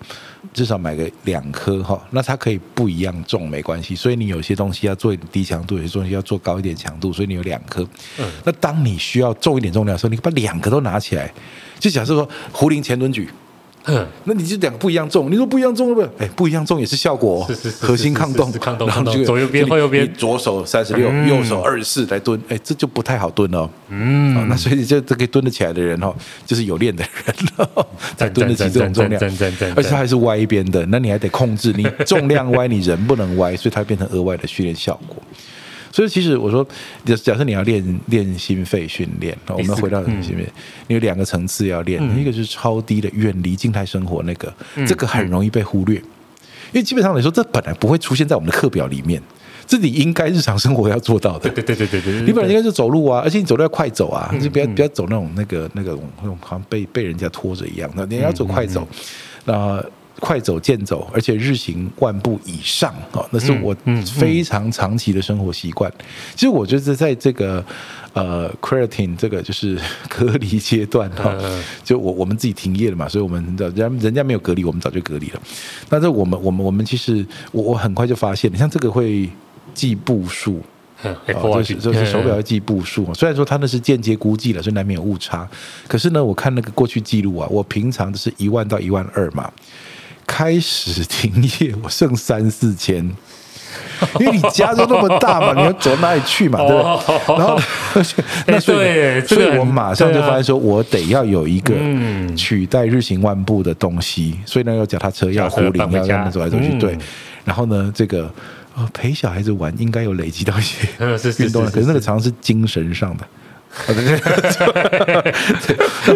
[0.55, 7.87] 至少买个两颗哈，那它可以不一样重没关系，所以你有些东西要做低强度，有些东西要做高一点强度，所以你有两颗。
[8.19, 11.33] 嗯，那当你需要重一点重量的时候，你把两个都拿起来，
[11.79, 13.29] 就假设说壶铃前蹲举。
[13.87, 16.27] 嗯，那你就两个不一样重，你说不一样重对不对？
[16.27, 23.69] 哎，不一样重也是效果，是是是，核心抗动，抗动，然后左右边后右边，左手三十六，右手二十四来蹲，哎，这就不太好蹲哦。
[23.89, 26.15] 嗯，那所以这这可以蹲得起来的人哦，
[26.45, 29.21] 就是有练的人哦，才 蹲得起这种重量，
[29.75, 35.17] 而且它还是歪一边的，那你还得控制，你重量歪，你人不能歪，所以它变成额外的训练效果。
[35.93, 36.67] 所以其实我说，
[37.05, 40.49] 假假设你要练练心肺训练，我们回到心肺，
[40.87, 44.53] 你有两个层次要练，一个是超低的远离静态生活那个，
[44.87, 49.21] 这个很容易被忽略，因为基本上来说，这本来不会出现在我们的课表里面，
[49.67, 51.51] 这你应该日常生活要做到的。
[51.51, 58.87] 对对对对对，你本来应该是走路啊，而且你走路要快走啊，就不要不要走那种那个那个那种好像被被人家拖着一样的，你要走快走，
[59.45, 59.85] 那。
[60.21, 65.91] 快走、健走，而且日行万步以上哦，那是我非常长期的生活习惯。
[66.35, 67.65] 其实我觉得在这个
[68.13, 69.79] 呃 quarantine 这个就是
[70.11, 71.35] 隔离阶段哈，
[71.83, 75.41] 就我我们自己停业了嘛，所以我们的人人家没有隔离，我们早就隔离了。
[75.89, 79.27] 那这我们我们我们其实我我很快就发现，你像这个会
[79.73, 80.61] 记步数，
[81.03, 83.13] 就是就是手表要记步数。
[83.15, 85.49] 虽然说它那是间接估计了，所以难免有误差。
[85.89, 89.51] 可是呢，我看那个过去记录啊，我平常就是一万到一万二嘛。
[90.33, 92.99] 开始停业，我剩三四千，
[94.21, 97.37] 因为你家就那么大嘛，你要走哪里去嘛，对不对？
[97.37, 97.61] 然后，
[98.47, 101.75] 那所以，所以我马上就发现说，我得要有一个
[102.37, 106.97] 取代日行万步的东西，所以呢，要脚踏车，要壶铃，要让他走来走去，对。
[107.45, 108.33] 然后呢，这个
[108.95, 110.87] 陪小孩子玩，应该有累积到一些
[111.45, 113.27] 运动，可是那个常常是精神上的。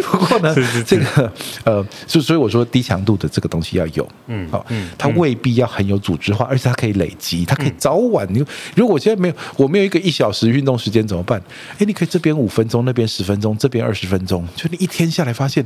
[0.02, 1.32] 不过呢，这个
[1.64, 4.66] 呃，所所以我说低强度的这个东西要有，嗯，好，
[4.98, 8.26] 它未必要很有组织化，而且它可以累积，它可以早晚。
[8.32, 8.44] 你
[8.74, 11.40] 如果我现在没有，我没有一个一小时运动时间怎么办？
[11.78, 15.64] 哎，你可以这边五分钟，那边十分钟，这边二十分钟，就你一天下来发现，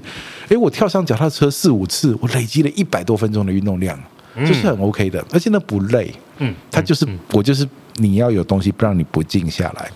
[0.49, 3.99] 哎，我跳上脚踏车四五次，我累积了一百多分钟的运动量，
[4.41, 7.67] 就是很 OK 的，而且呢不累，嗯，它就是我就是
[7.97, 9.91] 你要有东西不让你不静下来。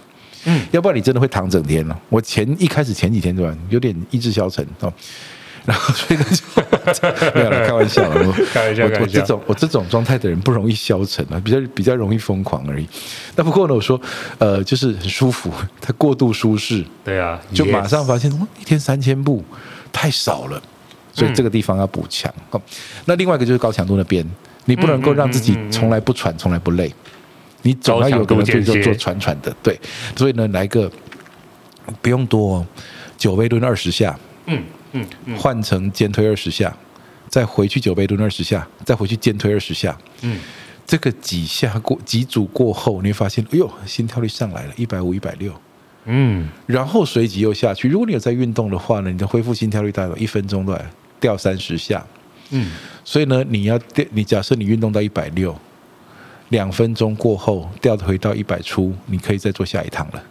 [0.45, 1.99] 嗯，要不然你真的会躺整天了。
[2.09, 4.93] 我前一开始前几天对吧，有点意志消沉哦，
[5.65, 8.33] 然后所以呢就 没有了，开玩笑了。
[8.53, 12.89] 开玩笑，我我这种我这种状态的人不容易消沉啊，比较比较容易疯狂而已。
[13.37, 14.01] 那不过呢，我说
[14.39, 16.85] 呃，就是很舒服，它过度舒适。
[17.05, 19.45] 对啊，就马上发现哇，一天三千步
[19.93, 20.61] 太少了，
[21.13, 22.33] 所以这个地方要补强。
[22.51, 22.61] 好，
[23.05, 24.29] 那另外一个就是高强度那边，
[24.65, 26.93] 你不能够让自己从来不喘，从来不累。
[27.63, 29.79] 你总要有个人做做喘喘的，对，
[30.17, 30.91] 所以呢，来个
[32.01, 32.67] 不用多，哦，
[33.17, 35.07] 九杯蹲二十下，嗯嗯，
[35.39, 36.77] 换成肩推二十下，
[37.29, 40.39] 再回去九杯蹲二十下，再回去肩推二十下，嗯，
[40.85, 45.53] 这个几下过几组过后，你会发现，哎呦，心跳率上来了，一百五、一百六，
[46.07, 47.89] 嗯，然后随即又下去。
[47.89, 50.85] 如果你有在运动的话呢，你的恢复心跳率大概一分钟都来
[51.21, 52.05] 掉三十下，
[52.51, 52.73] 嗯，
[53.05, 55.57] 所以呢，你要掉，你假设你运动到一百六。
[56.53, 60.23] 两分钟过后掉回到一百出，你可以再做下一趟了。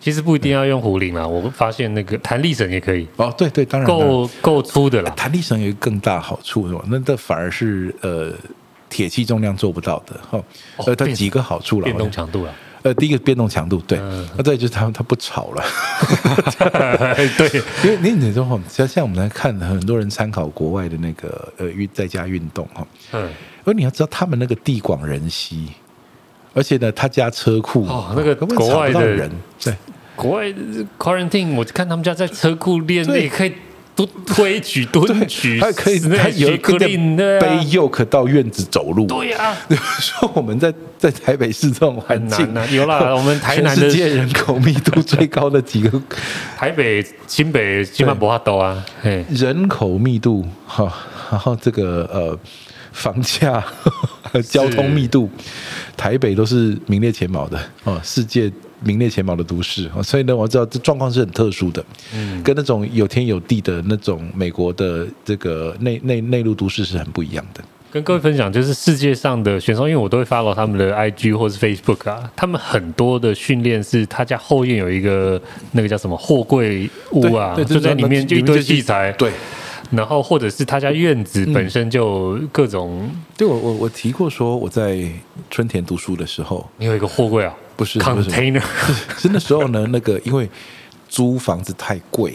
[0.00, 3.06] 其实不一定要用壶铃啦，我发现那个弹力绳也可以。
[3.16, 5.10] 哦，对对，当然够够粗的了。
[5.10, 6.82] 弹力绳有一个更大好处是吧？
[6.88, 8.32] 那这反而是呃
[8.88, 10.42] 铁器重量做不到的哈。
[10.86, 12.54] 呃，它几个好处了，变动强度了。
[12.82, 13.98] 呃，第一个变动强度，对，
[14.38, 15.62] 那再、嗯、就是它它不吵了。
[17.36, 23.28] 对，因为你你说哈，像像我们来看很多人参考国外的那个呃运在家运动哈，嗯，
[23.64, 25.68] 而你要知道他们那个地广人稀。
[26.52, 29.30] 而且呢，他家车库哦，那个国外的人，
[29.62, 29.72] 对，
[30.16, 30.52] 国外
[30.98, 33.52] quarantine，我看他们家在车库练，也可以
[33.94, 36.90] 都推举蹲举，还可以，他有一个背
[37.70, 39.06] yoke 到院子走路。
[39.06, 39.56] 对呀，
[40.00, 46.02] 说我们在在台北市这种环境，啊有啦， 我们台南世界人口密度最高的几个，
[46.58, 48.84] 台北、新北基本不怕多啊，
[49.28, 50.92] 人口密度哈，
[51.30, 52.36] 然后这个呃。
[52.92, 53.64] 房价、
[54.48, 55.28] 交通密度，
[55.96, 58.50] 台北都是名列前茅的哦，世界
[58.82, 61.84] 名列前茅的都市，所以呢，我知道这状况是很特殊的，
[62.14, 67.62] 嗯，跟那种有天有地的那种美国的这个内内内陆都市是很不一样的。
[67.92, 79.32] 跟各位分享，就是世界上的选手，因为我都会 follow 他们的 IG 或是 Facebook 啊，他们很多的训练是他家后院有一个那个叫什么货柜屋啊，就在里面就一堆器材，对。
[79.90, 83.02] 然后，或者是他家院子本身就各种。
[83.02, 85.04] 嗯、对我，我我提过说，我在
[85.50, 87.52] 春田读书的时候，你有一个货柜啊？
[87.76, 88.62] 不是，container。
[89.18, 90.48] 是那时候呢，那个因为
[91.08, 92.34] 租房子太贵，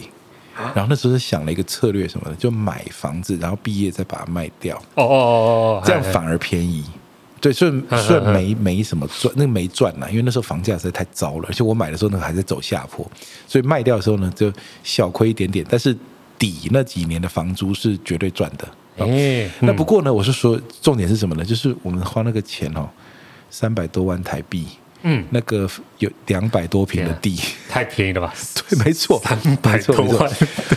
[0.74, 4.76] 然后那时候是想了一个策略什么的，就买房子，然后毕业再把它卖掉。
[4.96, 6.84] 哦哦哦哦，这样反而便宜。
[7.40, 13.10] 对，所以虽然没没什么赚，那个没赚呐，因为那时候房价实在太糟了，而且我买的时候那个还在走下坡，
[13.46, 14.52] 所以卖掉的时候呢，就
[14.82, 15.96] 小亏一点点，但是。
[16.38, 18.68] 底那几年的房租是绝对赚的，
[18.98, 21.44] 哎、欸，那不过呢，我是说重点是什么呢？
[21.44, 22.88] 就是我们花那个钱哦，
[23.50, 24.66] 三百多万台币。
[25.08, 27.38] 嗯，那个有两百多平的地，
[27.68, 28.34] 太便宜了吧？
[28.68, 30.28] 对，没错，三百多万。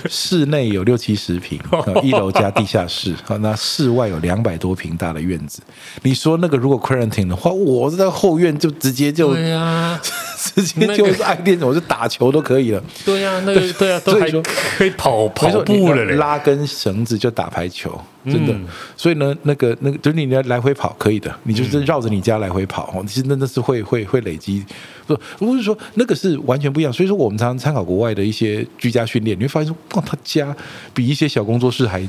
[0.08, 1.60] 室内有六七十平，
[2.04, 3.16] 一楼加地下室。
[3.26, 5.64] 好，那室外有两百多平大的院子。
[6.04, 10.00] 你说那个如果 quarantine 的话，我在后院就直接就对呀，
[10.38, 12.84] 直接就是爱练，我就打球都可以了。
[13.04, 14.44] 对呀，那个对啊，所以说
[14.78, 18.00] 可以跑跑步了，拉根绳子就打排球。
[18.26, 18.54] 真的，
[18.98, 24.66] 所以呢，那个那个，就是你来来回跑可以的，你就是绕着你家来回跑，其实那那是会会会累积。
[25.08, 26.92] 不，不是说那个是完全不一样。
[26.92, 30.56] 所以说，我们常常参考国外的一些居家训练，你会发现说，哇，他家
[30.94, 32.06] 比一些小工作室还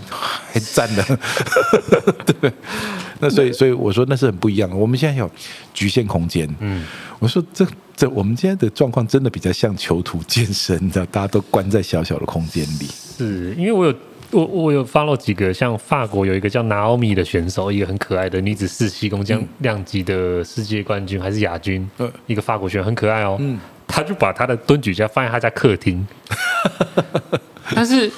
[0.52, 1.18] 还赞的。
[2.40, 2.52] 对，
[3.20, 4.74] 那所以所以我说那是很不一样的。
[4.74, 5.30] 我们现在有
[5.72, 6.84] 局限空间，嗯，
[7.20, 12.88] 我说这这我们现在的状况真的比较像囚徒健身，你知道，大家都关在小小的空间里。
[13.16, 13.94] 是因为我有。
[14.33, 23.37] 我我有 follow 几个，像法国有一个叫 Naomi 的选手，一个很可爱的女子四七公斤量级的世界冠军还是亚军，嗯、一个法国选手很可爱哦。
[23.41, 26.07] 嗯，他就把他的蹲举架放在他家客厅，
[27.74, 28.11] 但是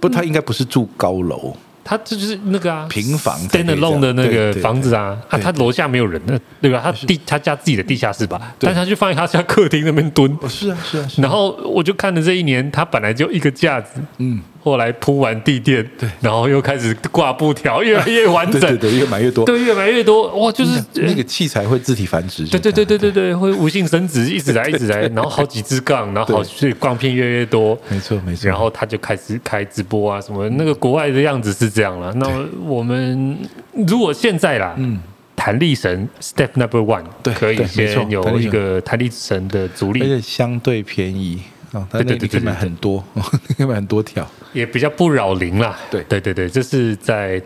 [0.00, 1.56] 不，他应该不是住高楼。
[1.84, 6.82] 他这就是那个啊，平房 stand alone 的那个房子啊，啊，他楼下没有人，那对吧？
[6.84, 10.36] 他地他家自己的地下室吧，但他就放在他家客厅那边蹲。
[10.46, 11.08] 是啊，是啊。
[11.16, 14.38] 然后我就看了这一年，他本来就一个架子，嗯，
[14.68, 28.48] 后来铺完地垫，对，然后又开始挂布条，越来越 完整，对对，越买越多，对，越买越多，哇，就是那个器材会自体繁殖，对对对对对对，会无性生殖，一直来 一直来，然后好几支杠，然后好所以杠片越来越多，没错没错。
[28.48, 32.28] 然后他就开始开直播啊什么，那个国外的样子是这样了，那。
[32.66, 33.38] 我们
[33.86, 35.00] 如果现在啦，嗯，
[35.34, 41.40] 弹力绳 Step Number One，对，可以先有一个弹力绳的阻力，而且相对便宜
[41.72, 43.02] 啊，对对对，可以买很多，
[43.56, 45.78] 可以买很多条，也比较不扰邻啦。
[45.90, 47.40] 对对对对，这是在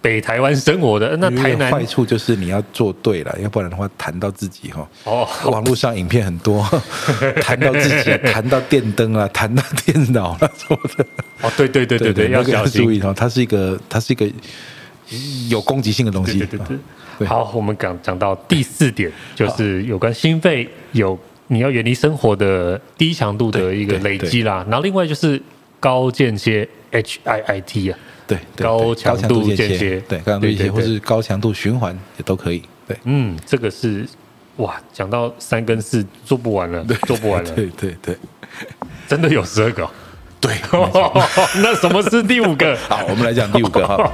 [0.00, 1.16] 北台湾生活的。
[1.16, 4.88] 那台南坏处就是你要做对了，要不然的话弹到自己哈。
[5.04, 6.62] 哦， 网络上影片很多，
[7.42, 11.06] 弹到自己，弹到电灯啊，弹到电脑啊什么的。
[11.42, 12.82] 哦，对对对对对，要小心。
[12.82, 14.26] 注意哦，它是一个，它是一个。
[15.50, 16.38] 有攻击性的东西。
[16.38, 16.78] 对对对，
[17.18, 21.16] 对好，我们讲讲到第四点，就是有关心肺有
[21.48, 24.64] 你要远离生活的低强度的一个累积啦。
[24.68, 25.40] 然后另外就是
[25.80, 32.62] 高间歇 HIIT 啊，对，高强度间歇，对，高强度间歇或是高强度循环也都可以。
[32.86, 34.06] 对，嗯，这个是
[34.56, 37.50] 哇，讲到三跟四做不完了，做不完了。
[37.52, 38.16] 对对对，
[39.08, 39.88] 真的有十二个。
[40.40, 40.54] 对，
[41.62, 42.76] 那什么是第五个？
[42.88, 43.96] 好，我们来讲第五个哈。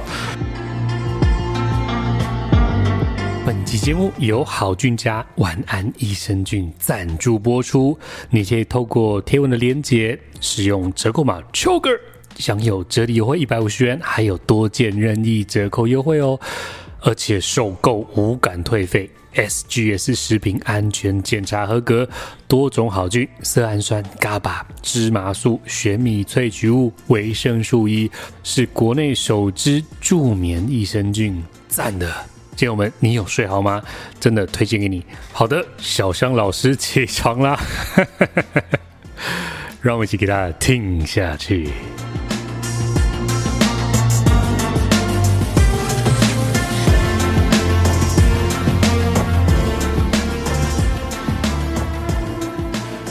[3.53, 7.99] 本期节目由好菌家晚安益生菌赞助播出。
[8.29, 11.99] 你可以透过贴文的连结，使用折扣码 CHOGER，
[12.37, 16.39] 享有折抵优惠一百五十元，还有多件任意折扣优惠哦。
[17.01, 22.07] 而且受购无感退费，SGS 食品安全检查合格，
[22.47, 28.09] 多种好菌、色氨酸、GABA、芝麻素、玄米萃取物、维生素 E，
[28.45, 32.30] 是国内首支助眠益生菌，赞的！
[32.55, 33.81] 亲友们，你有睡好吗？
[34.19, 35.03] 真的推荐给你。
[35.33, 37.59] 好的，小香老师起床啦，
[39.81, 41.69] 让我们一起给他听下去。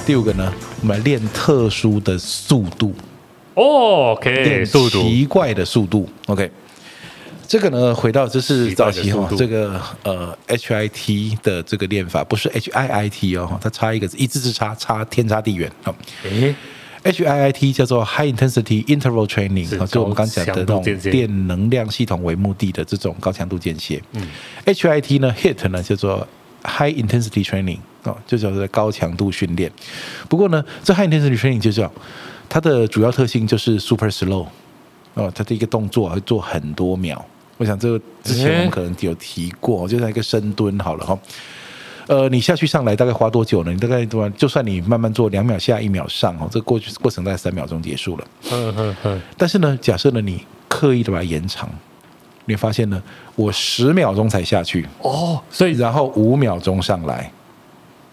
[0.07, 2.95] 第五个呢，我们来练特殊的速度。
[3.55, 6.09] 哦，OK，练速度，奇怪的速度。
[6.27, 6.51] OK，
[7.51, 15.93] 这个呢，回到就是早期哈，这个呃 HIT 的这个练法，不是 HIIT 哦，它差一个字，一字之差，差天差地远啊。
[16.23, 16.55] 诶
[17.03, 24.01] ，HIIT 叫做 High Intensity Interval Training，是，就我们刚讲的那种电能量系统为目的的这种高强度间歇。
[24.13, 24.29] 嗯
[24.67, 26.25] ，HIT 呢，HIT 呢叫做
[26.63, 27.81] High Intensity Training。
[28.05, 29.69] 哦，就叫做高强度训练。
[30.29, 31.93] 不过呢，这 high intensity training 就叫
[32.49, 34.47] 它的主要特性就是 super slow。
[35.15, 37.27] 哦，它的一个动作会做很多秒。
[37.61, 41.19] 我想这个之前我们可能有提过，就像一个深蹲好了哈。
[42.07, 43.71] 呃，你下去上来大概花多久呢？
[43.71, 48.25] 你大概多少，就算你慢慢做两秒下一秒上哦，这个过去过程大概三秒钟结束了。
[48.51, 49.21] 嗯嗯嗯。
[49.37, 51.69] 但是呢，假设呢你刻意的把它延长。
[52.47, 53.01] 你发现呢，
[53.37, 57.31] 我十秒钟才下去哦，所以然后五秒钟上来。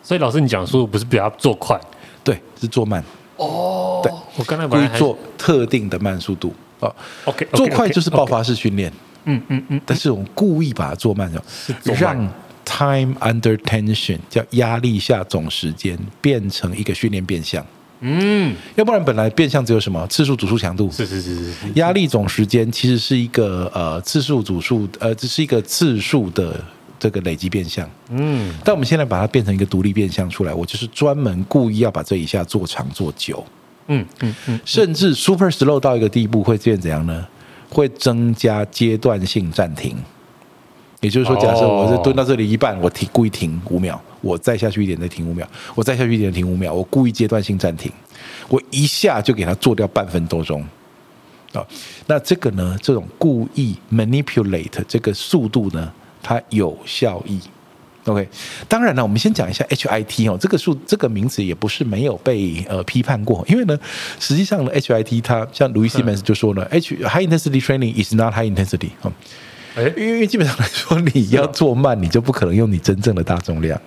[0.04, 1.80] 所以老师，你讲的速度不是比他做快，
[2.22, 3.02] 对，是做慢。
[3.38, 6.94] 哦，对，我刚才故意做特定的慢速度哦。
[7.26, 8.92] OK，做快就是爆发式训练。
[9.28, 9.82] 嗯嗯嗯。
[9.86, 11.32] 但是我们故意把它做慢，
[11.84, 12.18] 让
[12.66, 17.64] time under tension 叫压力下总时间变成一个训练变相。
[18.00, 20.92] 嗯，要不然本来变相只有什么次数、组数、强度。
[20.92, 21.52] 是是是是。
[21.76, 26.60] 压力总时间其实是一个呃次数、组数，呃，这是一个次数的。
[27.00, 33.46] 这个累积变相，嗯，但我们现在把它变成一个独立变相出来，我就是专门故意要把这一下做长做久，
[33.86, 37.24] 嗯嗯嗯，甚至 super slow 到一个地步会变怎样呢？
[37.70, 39.96] 会增加阶段性暂停，
[41.02, 47.92] 也就是说，假设我是蹲到这里一半，我停，故意停五秒，我再下去一点再停五秒，我再下去一点停五秒，我故意阶段性暂停，
[48.48, 50.62] 我一下就给它做掉半分多钟，
[51.54, 51.66] 啊，
[52.08, 55.92] 那这个呢，这种故意 manipulate 这个速度呢？
[56.24, 57.40] 它有效益
[58.08, 58.28] ，OK。
[58.68, 63.78] 当然了，我们先讲一下 HIT 哦，这个数这个名词也不是没有被呃批判过，因为呢，
[64.20, 69.12] 实际上呢，HIT 它像 Louis Simmons 就说呢、嗯、，H High Intensity Training is not High Intensity 哈，
[69.76, 73.80] 哎，因为基本上来说，你要做慢，你就不可能用你真正的大重量，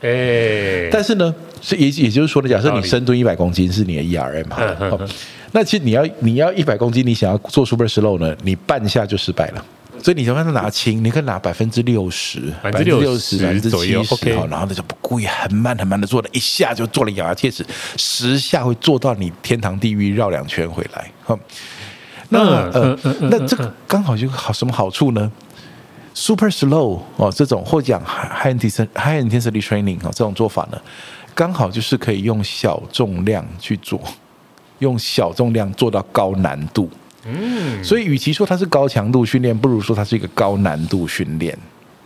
[0.00, 4.98] 哎，但是呢，是也也就是说呢，假设你深蹲一百公斤是你的 ERM 哈，
[5.52, 9.64] 那其实你要你要一百公斤，你想要做 Super Slow 呢，你半下就失败了。
[10.02, 17.64] 所以你就让他拿轻，你可以拿百分之六十、百分之六十、百分之七十，然后他就不故意很慢很慢的做了，一下就做了咬牙切齿，
[17.96, 21.10] 十下会做到你天堂地狱绕两圈回来。
[22.30, 22.40] 那
[22.70, 25.32] 呃，那这个刚好就好什么好处呢
[26.14, 30.78] ？Super slow 哦，这种或讲 high intensity high intensity training 哦，这种做法呢，
[31.34, 34.00] 刚好就是可以用小重量去做，
[34.80, 36.90] 用小重量做到高难度。
[37.26, 41.58] 嗯，所以与其说它是高强度训练，不如说它是一个高难度训练。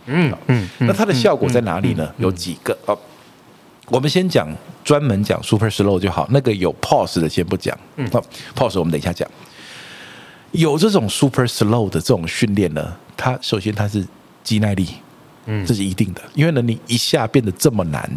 [0.05, 2.11] 嗯嗯，那它的效果在哪里呢？
[2.17, 2.97] 有几个哦。
[3.89, 4.47] 我们先讲
[4.83, 7.77] 专门讲 super slow 就好，那个有 pause 的先不讲。
[7.97, 8.21] 嗯，好
[8.55, 9.29] ，pause 我们等一下讲。
[10.51, 14.05] 有这种 super slow 的这种训练呢，它首先它是
[14.43, 14.87] 肌耐力，
[15.45, 18.09] 嗯，这是一定的，因为呢，你一下变得这么难，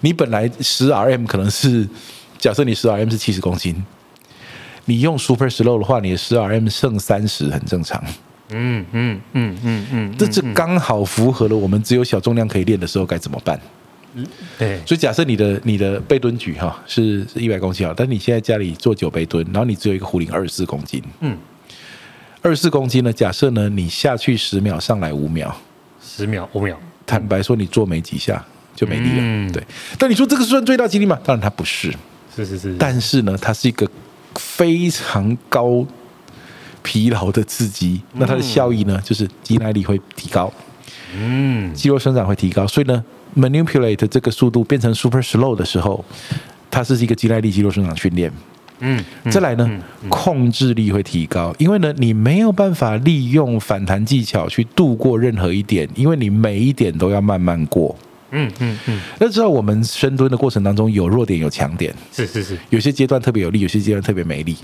[0.00, 1.88] 你本来十 RM 可能是，
[2.38, 3.82] 假设你十 RM 是七十公斤。
[4.84, 8.02] 你用 super slow 的话，你的十 RM 剩三十很正常。
[8.52, 13.60] 嗯嗯嗯嗯嗯，这这刚好符合了我们只有小重量可以练的时候该怎么办？
[14.14, 14.26] 嗯，
[14.58, 14.80] 对。
[14.84, 21.00] 所以假设你的你的背蹲举哈是是一百公斤啊，但你现在家里做九背蹲，然后你只有一个壶铃二十四公斤。
[21.20, 21.38] 嗯，
[22.42, 23.12] 二十四公斤呢？
[23.12, 25.54] 假设呢你下去十秒，上来五秒，
[26.02, 26.76] 十秒五秒。
[27.06, 29.18] 坦白说，你做没几下就没力了。
[29.20, 29.62] 嗯，对。
[29.96, 31.16] 但你说这个算最大肌力吗？
[31.24, 31.94] 当然它不是。
[32.34, 32.74] 是是是。
[32.76, 33.88] 但是呢，它是一个。
[34.36, 35.86] 非常高
[36.82, 40.52] 疲劳的刺激，那它的效益呢，就是肌耐力会提高，
[41.16, 43.04] 嗯，肌肉生长会提高，所以呢
[43.36, 46.04] ，manipulate 这个速度变成 super slow 的时候，
[46.70, 48.32] 它是一个肌耐力、肌肉生长训练，
[48.78, 49.70] 嗯，再来呢，
[50.08, 57.94] 控制力会提高，因为呢，你没有办法利用反弹技巧去度过任何一点，因为你每一点都要慢慢过。
[58.32, 64.56] 嗯嗯嗯，那知道我们深蹲的过程当中有弱点有强点，是是是，有些阶段特别有力，有些阶段特别没力。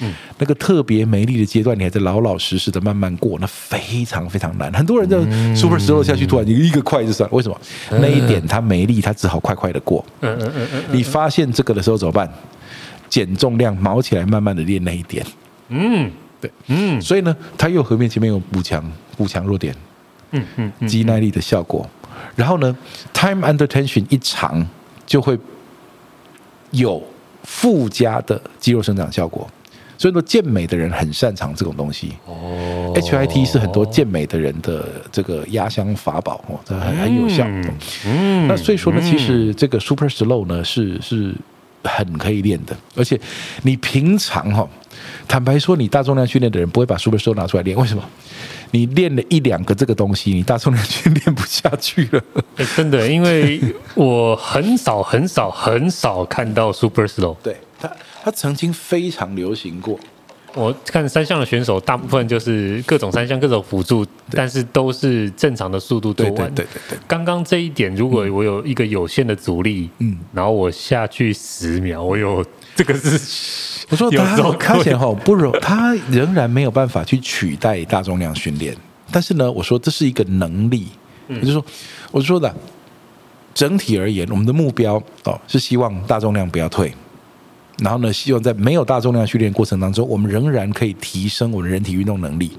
[0.00, 4.72] 嗯，那个特别没力的阶段，你还在老老实实的慢慢过，那非常非常难。
[4.72, 5.22] 很多人就
[5.54, 7.36] super slow 下去，突然一个快就算了。
[7.36, 7.56] 为什么？
[8.00, 10.04] 那一点他没力，他只好快快的过。
[10.20, 10.82] 嗯嗯嗯嗯。
[10.90, 12.28] 你发现这个的时候怎么办？
[13.08, 15.24] 减重量，毛起来，慢慢的练那一点。
[15.68, 16.10] 嗯，
[16.40, 17.00] 对，嗯。
[17.00, 18.84] 所以呢，他又和面前面有补强
[19.16, 19.72] 补强弱点。
[20.32, 20.88] 嗯嗯。
[20.88, 21.88] 肌耐力的效果。
[22.36, 22.76] 然后呢
[23.12, 24.66] ，time under tension 一长，
[25.06, 25.38] 就会
[26.70, 27.02] 有
[27.42, 29.48] 附加的肌肉生长效果。
[29.96, 32.12] 所以说，健美的人很擅长这种东西。
[32.26, 37.46] 哦，HIT 是很多健美的人的这个压箱法宝哦，这很很有效。
[38.04, 41.32] 嗯，那所以说呢，其实这个 Super Slow 呢是是
[41.84, 43.18] 很可以练的，而且
[43.62, 44.68] 你平常哈，
[45.28, 48.02] 坦白说，你大重量训练的人不会把 Super Slow 拿出来练，为什么？
[48.74, 52.20] 你练了一两个这个东西，你大重量训练不下去了。
[52.58, 53.60] 欸，真的，因为
[53.94, 57.36] 我很少很少很少看到 Super Slow。
[57.40, 57.88] 对他，
[58.24, 59.96] 他曾经非常流行过。
[60.54, 66.34] 我看三项的选手，大部分就是各种三项各种辅助，但是都是正常的速度做完。
[66.54, 66.98] 对对对对对。
[67.06, 72.44] 刚刚这一点，如果我有一个有限的阻力，嗯，然后我下去十秒，我有
[72.76, 73.84] 这个是。
[73.90, 78.74] 我说他他前后不容，他仍然没有办法去取代大重量训练。
[79.12, 80.88] 但是呢，我说这是一个能力，
[81.28, 81.64] 也就是说，
[82.10, 82.52] 我说的
[83.52, 84.94] 整体而言，我们的目标
[85.24, 86.92] 哦是希望大重量不要退，
[87.78, 92.50] 然后呢，希望在没有大重量训练过程当中，我们仍然可以提升我们人体运动能力。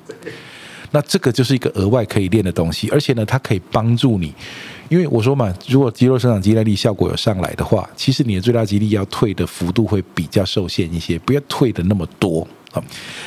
[0.92, 4.34] 那这个就是一个额外可以练的东西，而且呢，它可以帮助你。
[4.88, 12.82] 因为我说嘛，如果肌肉生长肌耐力效果有上来的话，其实你的最大肌力要退的幅度会比较受限一些，不要退的那么多啊。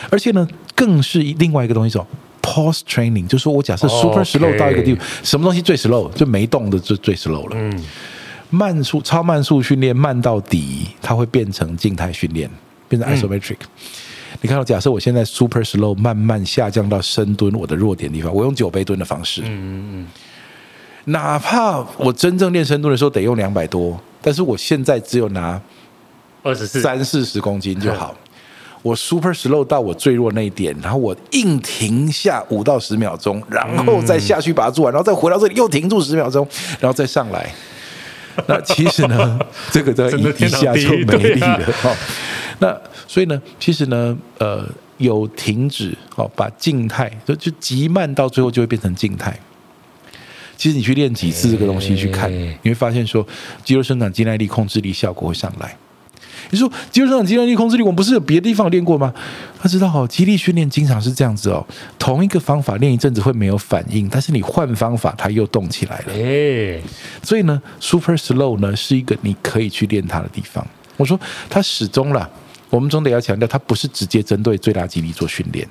[0.08, 2.06] 而且呢，更是另外一个东西，叫
[2.40, 7.56] pause training，就是说我假设 super slow 到一个地步，什么东西最 slow，就没动的就最 slow 了。
[7.56, 7.84] 嗯，
[8.50, 12.50] 慢速、超慢速训练慢到底，它会变成静态训练，
[12.88, 13.56] 变成 isometric。
[14.40, 19.42] 你看到，假设我现在 super slow 慢慢下降到深蹲我的弱点地方，我用九杯蹲的方式。
[19.42, 20.06] 嗯嗯嗯。
[21.06, 25.60] 哪怕我真正练深蹲的时候得用两百多，但是我现在只有拿
[26.42, 28.14] 二十四、三四十公斤就好。
[28.82, 36.46] 我 super slow 到我最弱那一点，然后我硬停下五到十秒钟，然后再下去把它做完，然后再回到这里又停住十秒钟，
[36.78, 37.52] 然后再上来。
[38.46, 39.38] 那其实呢，
[39.72, 41.66] 这个在一下就没力了。
[41.82, 41.94] 哈，
[42.60, 44.68] 那所以呢，其实呢，呃，
[44.98, 49.38] 有停止哦，把静态就就极慢到最后就会变成静态。
[50.56, 53.26] 其实你去练几次这个东西去看，你会发现说
[53.64, 55.76] 肌肉生长、肌耐力、控制力效果会上来。
[56.50, 59.12] 你说肌肉生长、肌肉力、控制力，我们不是有别的地方练过吗？
[59.60, 61.66] 他知道哦，肌力训练经常是这样子哦，
[61.98, 66.12] 同一个方法练一阵子会没有反应，但是你换方法，它又动起来了。
[66.12, 66.80] 哎，
[67.22, 70.66] 所以呢，Super Slow 呢是一个你可以去练它的地方。
[70.96, 71.18] 我说
[71.50, 72.28] 它始终啦，
[72.70, 75.68] 我们总得要强调，它不是直接针对最大肌力做训练。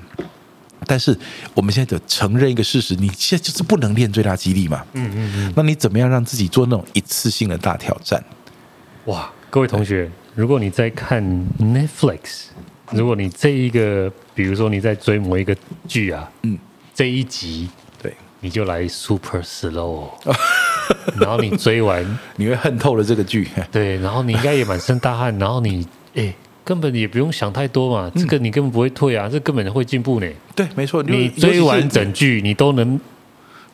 [0.85, 1.17] 但是
[1.53, 4.85] 我们现在得承认一个事实，你现在就是不能练最大肌力嘛。
[4.93, 5.53] 嗯嗯嗯。
[5.55, 8.23] 那你怎么样让自己做那种一次性的大挑战？
[9.05, 11.23] 哇，各位同学，如果你在看
[11.59, 12.49] Netflix，
[12.91, 15.57] 如果你这一个，比如说你在追某一个
[15.87, 16.55] 剧啊，嗯，
[16.93, 17.67] 这一集，
[17.99, 20.09] 对，你就来 Super Slow，
[21.19, 23.47] 然后你追完，你会恨透了这个剧。
[23.71, 26.31] 对，然后你应该也满身大汗， 然后你哎。
[26.63, 30.27] 根本也不用想太多嘛，这个你根本不会退啊，这根本会进步呢。
[30.53, 32.99] 对，没错，你追完整剧，你都能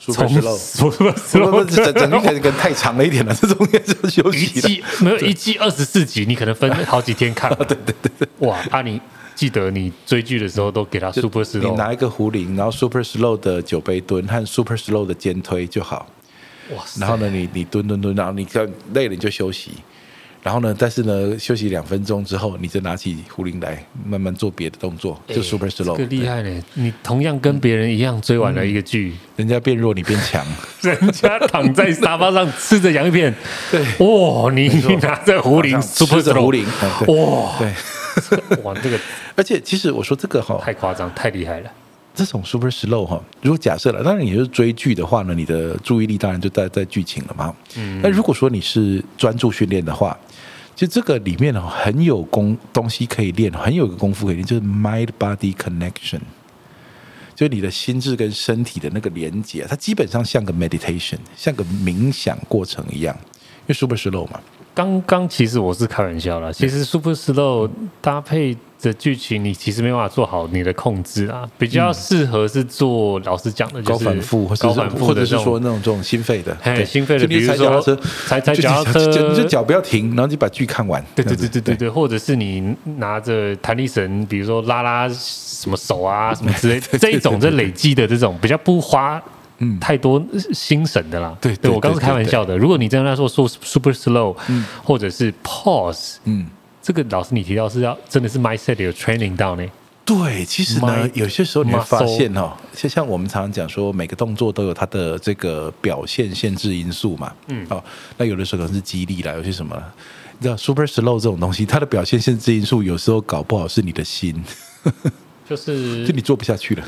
[0.05, 4.45] 从整整剧可能太长了一点了，这种也是休息。
[4.45, 7.49] 一季没有一季二十四集，你可能分好几天看。
[7.67, 8.81] 对对对对，哇啊！
[8.81, 8.99] 你
[9.33, 16.07] 记得你追剧的时候都给他 super slow，你拿一个壶铃，然后 super slow 的酒杯蹲和 super slow 的肩推就好。
[16.75, 16.83] 哇！
[16.99, 19.71] 然后呢，你你蹲蹲蹲，然后你看累了你就休息。
[20.43, 25.95] 然后呢，但是呢，休息两分钟之后，你再拿起壶铃来慢慢做别的动作，就 super slow。
[25.95, 26.63] 这个厉害呢！
[26.73, 30.45] 你同样跟别人一样追完了一个剧，人家变弱，你变强。
[30.81, 33.33] 人家躺在沙发上吃着洋芋片，
[33.71, 34.67] 对，哇，你
[35.01, 36.65] 拿着壶铃 super slow，
[37.07, 38.99] 哇，对，哇， 这个，
[39.35, 41.71] 而且其实我说这个哈，太夸张，太厉害了。
[42.15, 47.51] 这种 super slow 哈，如果假设了，当然你是追剧的话呢，你的注意力当然就在在剧情了嘛。
[47.75, 48.01] 嗯。
[48.03, 50.15] 那如果说你是专注训练的话，
[50.83, 56.19] 就这个里面呢，很有功东西可以练，很有个功夫可以练，就是 mind body connection，
[57.33, 63.17] 就是你的心智跟身体的那个连接，它基本上像个 meditation，像个冥想过程一样，
[63.61, 64.41] 因为 super slow 嘛。
[64.73, 67.69] 刚刚其实我是开玩笑啦，其实 Super Slow
[68.01, 77.79] 搭配的剧情，你其实没办法做好你的控制啊，比较适合是做老师讲的，高反复，高反复，或者是说那种这种心肺的，哎，心肺的，比如说
[78.25, 81.03] 踩踩脚踏车，你就脚不要停，然后就把剧看完。
[81.15, 89.21] 对对对对对对，或者是你拿着弹力绳，比如说拉拉什么手啊什么之类， 这一种这累积的这种比较不花。
[89.63, 91.35] 嗯，太多心神的啦。
[91.39, 92.57] 对，对，我刚是开玩笑的。
[92.57, 96.45] 如果你真的在说说 super slow，嗯，或者是 pause，嗯，
[96.81, 99.65] 这个老师你提到是要真的是 mindset 有 training 到呢？
[100.05, 107.31] 对，其实呢，有些时候你会发现哦，就像我们常常讲说，每个动作都有它的这个表现限制因素嘛。
[107.47, 107.81] 嗯，哦，
[108.17, 109.81] 那有的时候可能是激励啦，有些什么，
[110.39, 114.43] 你知道 super slow 这种东西，它的表现限制因素有时候搞不好是你的心，
[115.49, 116.83] 就是就你做不下去了。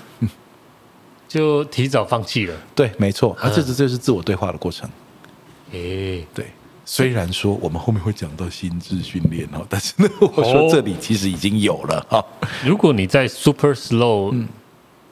[1.28, 4.89] 就提早放弃了，对，没错，啊，这是这是自我对话的过程。
[5.71, 6.45] 诶、欸，对，
[6.86, 12.19] 虽然说我们后面会讲到心智训练哦，但是呢，我说这里其实已经有了哈。
[12.19, 14.47] 哦、如果你在 super slow，嗯，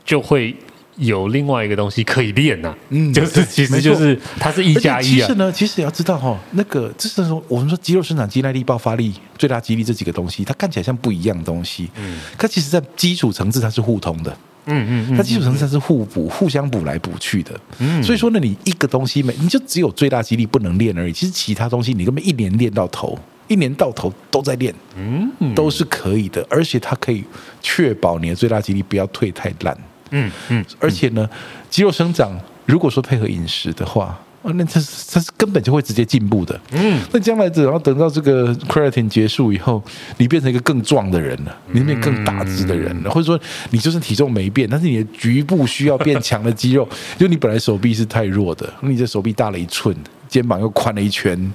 [0.06, 0.56] 就会
[0.98, 5.26] 有另外一个东西可以练呐、啊，嗯，就是其实就是它是一加一啊。
[5.26, 14.38] 其实呢，其实也要知道哈、哦，那个就是说我们说肌肉生长、肌耐力、爆发力、最大肌力这几个东西，它看起来像不一样的东西，嗯，它其实在基础层次它是互通的。
[14.66, 17.60] 嗯嗯，嗯，它基础层次是互补、互相补来补去的。
[17.80, 21.14] 嗯，所以说呢，你一个东西没，你就只有最大肌力不能练而已。
[21.14, 26.46] 其实其他东西你根本一年练到头，一年到头都在练，嗯，都是可以的。
[26.50, 27.24] 而且它可以
[27.62, 29.78] 确保你的最大肌力不要退太烂。
[30.12, 31.30] 嗯嗯，而且呢，
[31.70, 34.20] 肌肉生长如果说配合饮食的话。
[34.44, 36.60] 啊，那它是它是根本就会直接进步的。
[36.74, 39.82] 嗯，那将来只要等到这个 creatine 结束以后，
[40.18, 43.40] 你变成一个更壮的人了，你变更大只的人了，或者说
[43.72, 46.88] 你就是体重没变，但是你的局部需要变强的肌肉，
[47.18, 49.96] 就你本来手臂是太弱的，你这手臂大了一寸，
[50.28, 51.52] 肩膀又宽了一圈，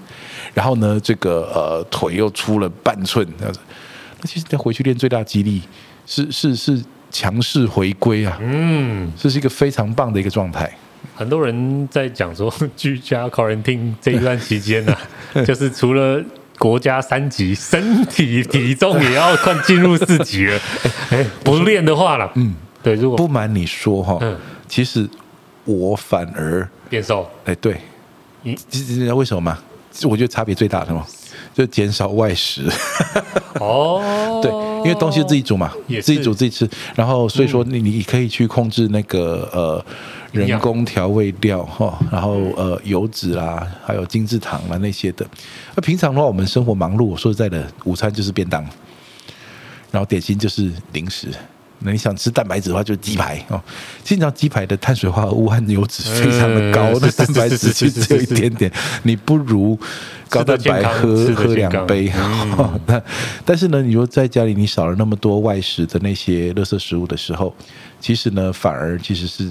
[0.55, 3.61] 然后呢，这个呃腿又粗了半寸，这样子，
[4.23, 5.61] 那其实再回去练最大肌力，
[6.07, 8.39] 是是是强势回归啊。
[8.41, 10.75] 嗯，这是一个非常棒的一个状态。
[11.15, 14.93] 很多人在讲说， 居家 quarantine 这一段期间呢、
[15.35, 16.23] 啊， 就是除了
[16.59, 20.61] 国家三级，身体体重也要快进入四级了。
[21.11, 24.37] 哎，不练的话了，嗯，对，如果不瞒你说哈，嗯，
[24.69, 25.09] 其实
[25.65, 27.29] 我反而变瘦。
[27.45, 27.81] 哎，对，
[28.43, 29.59] 你知道为什么吗？
[30.05, 31.05] 我觉得差别最大的嘛，
[31.53, 32.63] 就减少外食。
[33.61, 34.51] 哦，对，
[34.85, 39.85] 因为东西自己煮嘛，也自己煮自己吃，然后所以说你你可以去控制那个呃。
[40.31, 45.27] 人工调味料哈，然后呃油脂啦，还有精制糖啦那些的。
[45.75, 48.63] 那平常的话，我们生活忙碌，我说实在的，午餐就是便当，
[49.91, 51.29] 然后点心就是零食。
[51.81, 53.63] 那你想吃蛋白质的话，就是鸡排哦。
[54.03, 58.71] 经常鸡排的碳水化合物和油脂非常的高，那蛋白质就只有一点点，
[59.05, 59.79] 你不如
[60.29, 62.13] 高蛋白喝喝两杯。
[62.87, 63.01] 那
[63.45, 67.55] 但是呢，你说在家里你少了那么多外食的那些垃圾食物的时候，
[68.01, 69.49] 其实呢，反而其实是。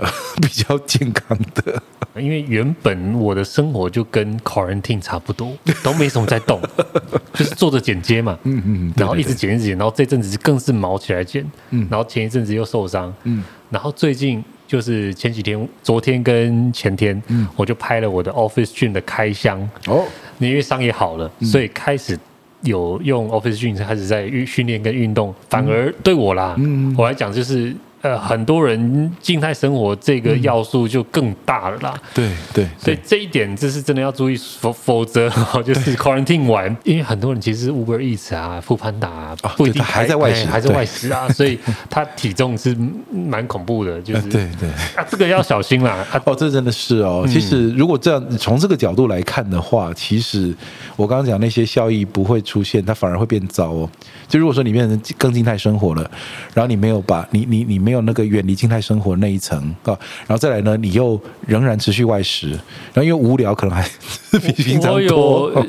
[0.40, 1.82] 比较健康的，
[2.16, 6.60] 因为原本我的生活就跟 quarantine 差不多，都没什么在动，
[7.34, 20.04] 就是做着剪接嘛，嗯嗯，然后一直剪一直剪，然后这阵子更是毛起来剪，嗯，然后前一阵子又受伤，嗯，然后最近就是前几天，昨天跟前天，嗯，我就拍了我的 Office Gym 的开箱，哦，
[20.38, 22.18] 因为伤也好了，所以开始
[22.62, 27.74] 有用 Office Gym 开始在训训练跟运动，反而对我啦，嗯，我来讲就是。
[28.02, 31.94] 呃，很多人静态生活这个要素就更大了啦。
[32.14, 35.28] 对、嗯、对，对所以这一点这是真的要注意，否否则
[35.64, 41.58] 就是 quarantine 完，因为很多人其实 Uber Eats 啊、Foodpanda 啊，不一定还在外食，还在外食啊，所以
[41.90, 42.74] 他体重是
[43.12, 44.00] 蛮恐怖的。
[44.00, 46.06] 就是 对对啊，这个要小心啦。
[46.24, 47.26] 哦，这真的是哦。
[47.28, 50.54] 其实如果这样从这个角度来看的话，其实
[50.96, 53.90] 我刚刚讲那些效益不会出现，它反而会变糟哦。
[54.26, 56.10] 就如果说你变成更静态生活了，
[56.54, 63.88] 然后你没有把你你你没有那个远离静态生活那一层啊，然后再来呢，你又仍然持续外食，然后因为无聊，可能还
[64.32, 65.42] 比平常多。
[65.42, 65.66] 我有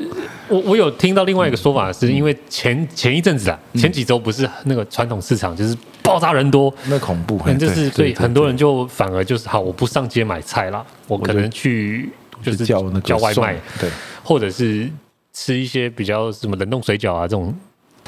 [0.48, 12.10] 我我有听到另外一个说法，是因为前前一阵子啊，前几周不是那个传统市场就是爆炸人多，那恐怖，就是所以很多人就反而就是好，我不上街买菜了，我可能去
[12.42, 13.90] 就是叫那个叫外卖，对，
[14.22, 14.90] 或者是
[15.32, 17.54] 吃一些比较什么冷冻水饺啊这种。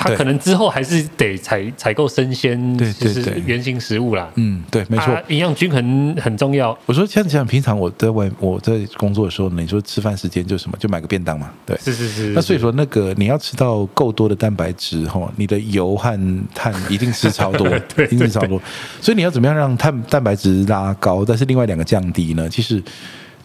[0.05, 4.30] 他可能之后还是得采采购生鲜，对，就是原型食物啦。
[4.34, 6.76] 嗯，对，没错，营养均衡很重要。
[6.84, 11.50] 我说像像平常我在外我在工作的时候，你说吃饭时间就什么，就买个便当嘛。
[11.64, 12.32] 对，是是是。
[12.34, 18.61] 那所以说那个你要吃到够多的蛋白质哈，你的油和碳一定吃超多， 对，一定吃超多。
[19.00, 22.46] 所以你要怎么样让碳蛋白质拉高，但是另外两个降低呢？
[22.48, 22.82] 其实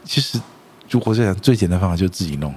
[0.03, 0.39] 其实
[0.89, 2.53] 如果这样最简单的方法就是自己弄。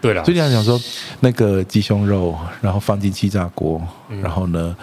[0.00, 0.80] 对了，所以你想说
[1.20, 4.76] 那个鸡胸肉，然后放进气炸锅，嗯、然后呢，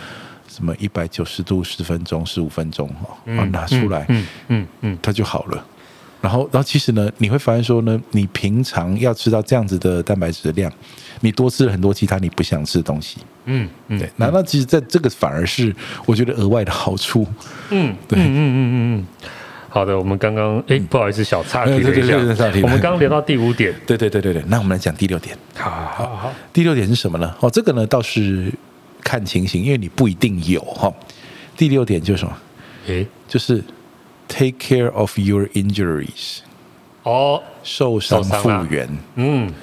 [0.48, 2.90] 什么一百九十度十分钟、十五分钟，
[3.26, 5.66] 然后拿出来，嗯嗯嗯，它就好了。
[6.22, 10.72] 然后，然后其实呢，你会发现说呢，你平常要吃到这样子的蛋白质的量，
[11.20, 13.18] 你多吃了很多其他你不想吃的东西。
[13.46, 14.10] 嗯嗯，对。
[14.16, 15.76] 那那其实在这个反而是
[16.08, 17.28] 我觉得额外的好处。
[17.70, 19.06] 嗯，对，嗯嗯嗯嗯嗯。
[19.76, 22.16] 好的，我们刚刚哎，不好意思，小岔题了一下。
[22.64, 24.42] 我们刚刚聊到第五点， 对对对对对。
[24.48, 25.38] 那我们来讲第六点。
[25.54, 26.34] 好好好。
[26.54, 27.36] 第六点是什么呢？
[27.42, 28.50] 哦，这个呢倒是
[29.04, 30.90] 看情形，因为你不一定有哈。
[31.58, 32.38] 第六点就是什么？
[32.88, 33.62] 诶，就是。
[34.28, 36.40] Take care of your injuries。
[37.04, 38.90] 哦，受伤复原。
[39.14, 39.54] 嗯，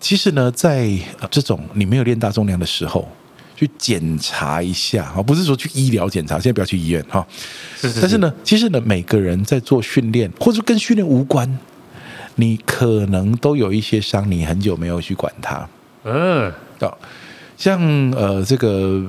[0.00, 0.90] 其实呢，在
[1.30, 3.08] 这种你没有练大重量的时候，
[3.56, 7.26] 去检查一下啊，不是说去医疗检查，现在不要去医院哈。
[7.76, 8.00] 是是是。
[8.00, 11.58] 但是呢，其实呢，每个人在做训练，或者跟训练无关，
[12.36, 15.68] 你可能都有一些伤，你很久没有去管它。
[16.04, 16.92] 嗯，啊
[17.56, 17.80] 像
[18.12, 19.04] 呃这个，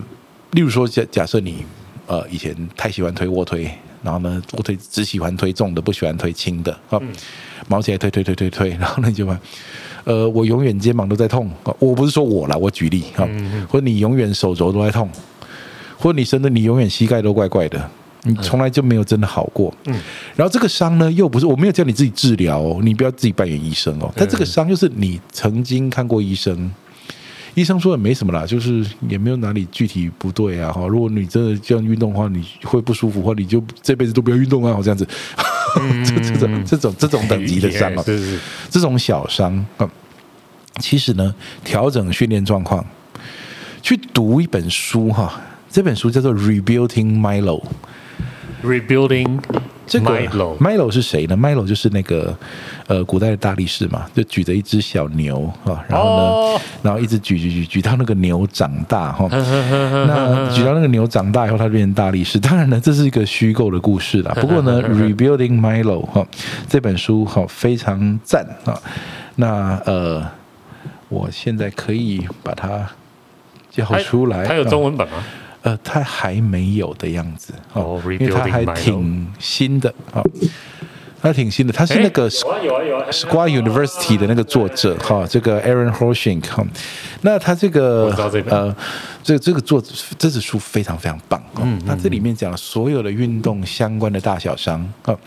[0.52, 1.66] 例如说假假设你
[2.06, 3.70] 呃以前太喜欢推卧推。
[4.04, 6.80] 然后呢，我推只喜欢推重的，不喜欢推轻的。
[6.88, 7.02] 好，
[7.68, 9.36] 毛起来推推推推推，然后呢就问，
[10.06, 11.51] 呃，我永远肩膀都在痛。
[11.80, 13.28] 我不是说我啦，我举例哈，
[13.68, 15.10] 或者你永远手肘都在痛，
[15.97, 17.89] 或者你真的你永远膝盖都怪怪的，
[18.24, 19.74] 你从来就没有真的好过。
[19.86, 19.95] 嗯，
[20.36, 24.12] 然后这个伤呢，又不是我没有叫你自己治疗哦，你不要自己扮演医生哦。
[24.16, 26.72] 但这个伤就是你曾经看过医生。
[27.56, 30.74] 医生说也没什么啦，就是也没有哪里具体不对啊。
[30.74, 34.78] 哈，如果你真的这样运动的话，你会不舒服的话，你就这辈子都不要运动啊。
[34.84, 35.08] 这样子，
[36.03, 38.03] 这 这种这种这种等级的伤啊，
[38.69, 39.89] 这种小伤啊，
[40.80, 42.86] 其实呢，调整训练状况，
[43.82, 47.61] 去读一本书哈，这本书叫做《Rebuilding Milo》。
[48.66, 49.39] Rebuilding
[49.88, 50.20] 这个
[50.59, 52.36] Milo 是谁呢？Milo 就是那个
[52.88, 56.61] 呃古代的大力士嘛，就举着一只小牛啊，然后呢，oh.
[56.82, 59.28] 然后一直举举举举到那个牛长大哈。
[59.30, 62.39] 那举到那个牛长大以后，他就变成大力士。
[62.39, 64.34] 当然呢，这是一个虚构的故事啦。
[64.41, 66.26] 不过呢，Rebuilding Milo 哈
[66.68, 68.74] 这本书哈非常赞啊。
[69.36, 70.28] 那呃，
[71.09, 72.89] 我现在可以把它
[73.70, 74.45] 叫出来。
[74.45, 75.24] 它有中文版吗？
[75.66, 80.22] 呃，它还没有的样子哦，因为它还挺新的啊，
[81.20, 86.63] 它挺新的，它是那个 Square University 的那个作者哈，这个 Aaron Hawkshank 哈，
[87.22, 88.13] 那他这个
[88.47, 88.76] 呃，
[89.24, 95.18] 这这个作者这本书非常非常棒，嗯，那这里面讲了所有的运动相关的大小伤啊，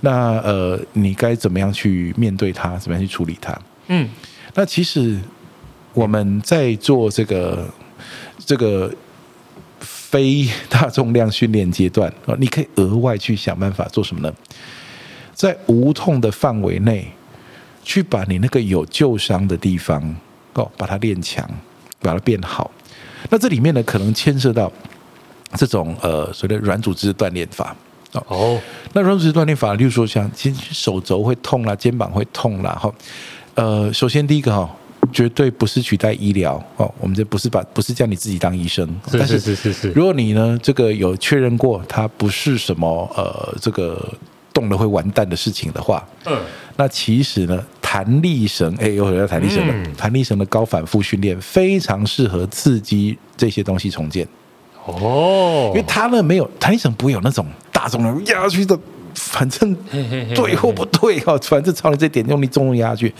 [0.00, 3.54] 那呃，你该怎么样去面对它，怎么样去处理它？
[3.88, 4.08] 嗯，
[4.54, 5.18] 那其实
[5.92, 7.68] 我们在做这个
[8.46, 8.90] 这个。
[10.10, 14.34] 非大重量训练阶段啊，你可以额外去想办法做什么呢？
[15.34, 17.06] 在无痛的范围内，
[17.84, 20.16] 去把你那个有旧伤的地方
[20.54, 21.46] 哦，把它练强，
[22.00, 22.70] 把它变好。
[23.28, 24.72] 那这里面呢，可能牵涉到
[25.54, 27.76] 这种呃所谓的软组织锻炼法
[28.12, 28.58] 哦。
[28.94, 32.90] 那软组织锻炼法，例如说像其实手肘会痛啦，肩膀会痛啦，哈。
[33.56, 34.74] 呃，首先第一个哈。
[35.12, 39.90] 绝对不是取代医疗哦，我们这不是把不是叫你自己当医生，是是是是是。
[39.92, 44.12] 如果你呢这个有确认过它不是什么呃这个
[44.52, 46.36] 动了会完蛋的事情的话，嗯，
[46.76, 54.26] 那其实呢弹力绳哎，又回到弹力绳的，弹力绳的高反复训练非常适合刺激这些东西重建。
[54.86, 58.78] 哦，因为它呢没有弹力绳不会有那种大重量压下去的，
[59.14, 59.76] 反正
[60.34, 63.14] 对或不对哦，反正朝你这点用力重重压下去。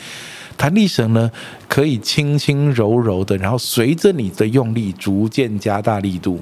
[0.58, 1.30] 弹力绳呢，
[1.68, 6.40] 可以轻轻柔柔的，然后随着你的用力逐渐加大力度，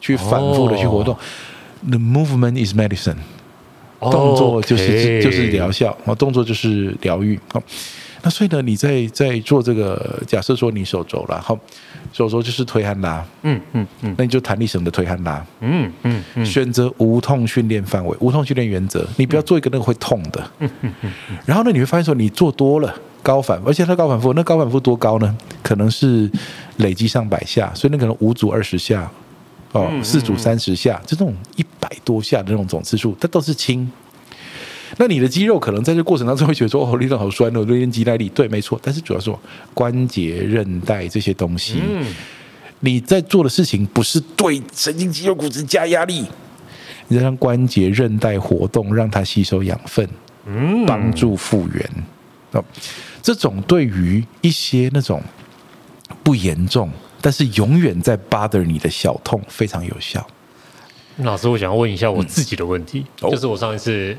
[0.00, 1.14] 去反复的去活动。
[1.14, 1.22] Oh.
[1.90, 3.16] The movement is medicine，
[4.00, 5.22] 动作就是 Okay.
[5.22, 7.38] 就是疗效，啊，动作就是疗愈。
[7.52, 7.62] 好，
[8.22, 11.56] 那所以呢，你在在做这个，假设说你手肘了，好，
[12.12, 21.12] 手肘就是推和拉，嗯嗯嗯，那你就弹力绳的推和拉，嗯嗯嗯，选择无痛训练范围，无痛训练原则，你不要做一个那个会痛的，嗯嗯嗯，
[21.44, 22.92] 然后呢，你会发现说你做多了。
[23.24, 25.36] 高反，而且它高反复，那高反复多高呢？
[25.62, 26.30] 可能是
[26.76, 29.10] 累积上百下，所以那可能五组二十下，
[29.72, 33.90] 哦，四组三十下，这种一百多下的那种总次数，它都是轻。
[34.98, 38.78] 那你的肌肉可能在这过程当中会觉得说，哦，力量好酸哦，练肌耐力，对，没错。
[38.80, 39.34] 但是主要是
[39.72, 42.04] 关节、韧带这些东西，嗯
[42.80, 46.26] 你在做的事情不是对神经肌肉骨质加压力，
[47.08, 50.06] 你在让关节、韧带活动，让它吸收养分，
[50.46, 51.90] 嗯帮助复原。
[52.54, 52.64] 哦
[53.22, 55.22] 这种对于一些那种
[56.22, 56.90] 不严重，
[57.20, 60.26] 但是永远在 bother 你的小痛非常有效。
[61.18, 64.14] 老师，我想要问一下我自己的问题，嗯、就是我上一次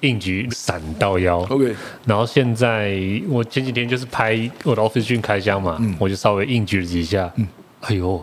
[0.00, 1.38] 硬举闪到腰。
[1.48, 7.46] OK，然后现在我前几天就是拍我的 Office Gym 开箱嘛，嗯、我就稍微硬举了几下，嗯、
[7.80, 8.22] 哎呦，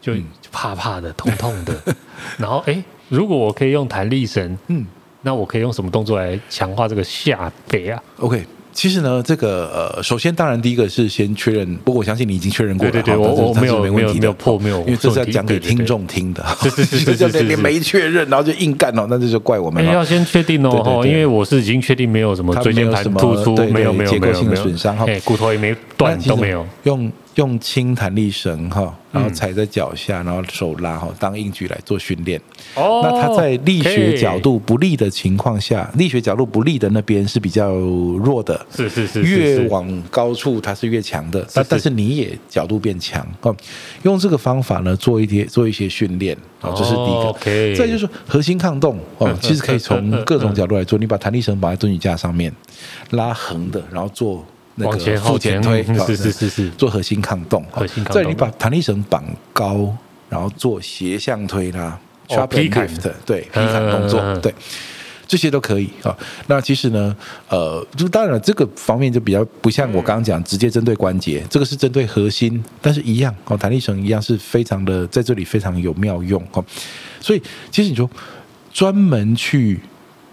[0.00, 0.14] 就
[0.50, 1.78] 怕怕的，痛痛的。
[2.38, 4.86] 然后哎，如果我可以用弹力绳，嗯，
[5.22, 8.46] 那我可以用什么动作来强化这个下背啊？OK。
[8.74, 19.92] 其实呢，这个呃，首先当然第一个是先确认，不过我相信你已经确认过了，对对对，我我没有没有没有破没有，因为这是要讲给听众听的，是是是是是，你 没确认，然后就硬干哦，那这就怪我们了。
[19.92, 24.62] 要先确定哦，因为我是已经确定没有什么椎间盘突出，没有没有没有没有。
[24.64, 26.66] 损伤，哈，骨头也没断都没有。
[26.82, 27.10] 用。
[27.36, 32.40] 用轻弹力绳哈，然后踩在脚下，然后手拉哈，当硬举来做训练。
[32.74, 38.64] 哦，那它在力学角度不利的情况下，力学角度不利的那边是比较弱的。
[38.74, 41.44] 是是是，越往高处它是越强的。
[41.52, 43.54] 但但是你也角度变强哦。
[44.02, 47.76] 用这个方法呢，做一些做一些训练啊，这是第一个。
[47.76, 50.98] 再就是核心抗动哦，其实可以从各种角度来做。
[50.98, 52.52] 你把弹力绳绑在蹲举架上面，
[53.10, 54.44] 拉横的，然后做。
[54.76, 55.16] 往前
[55.62, 57.64] 推，是是是是，做核心抗动。
[57.70, 58.22] 核心抗动。
[58.22, 59.96] 再你把弹力绳绑高，
[60.28, 61.96] 然后做斜向推拉
[62.26, 64.52] ，sharp lift，对，劈砍动作，对，
[65.28, 66.16] 这些都可以啊。
[66.48, 67.16] 那其实呢，
[67.48, 76.64] 呃，就当然了，这个方面就比较不像我刚刚讲直接针对关节，这个是针对核心，但是一样哦，弹力绳一样是非常的在这里非常有妙用哦。
[77.20, 77.40] 所以
[77.70, 78.10] 其实你说
[78.72, 79.78] 专门去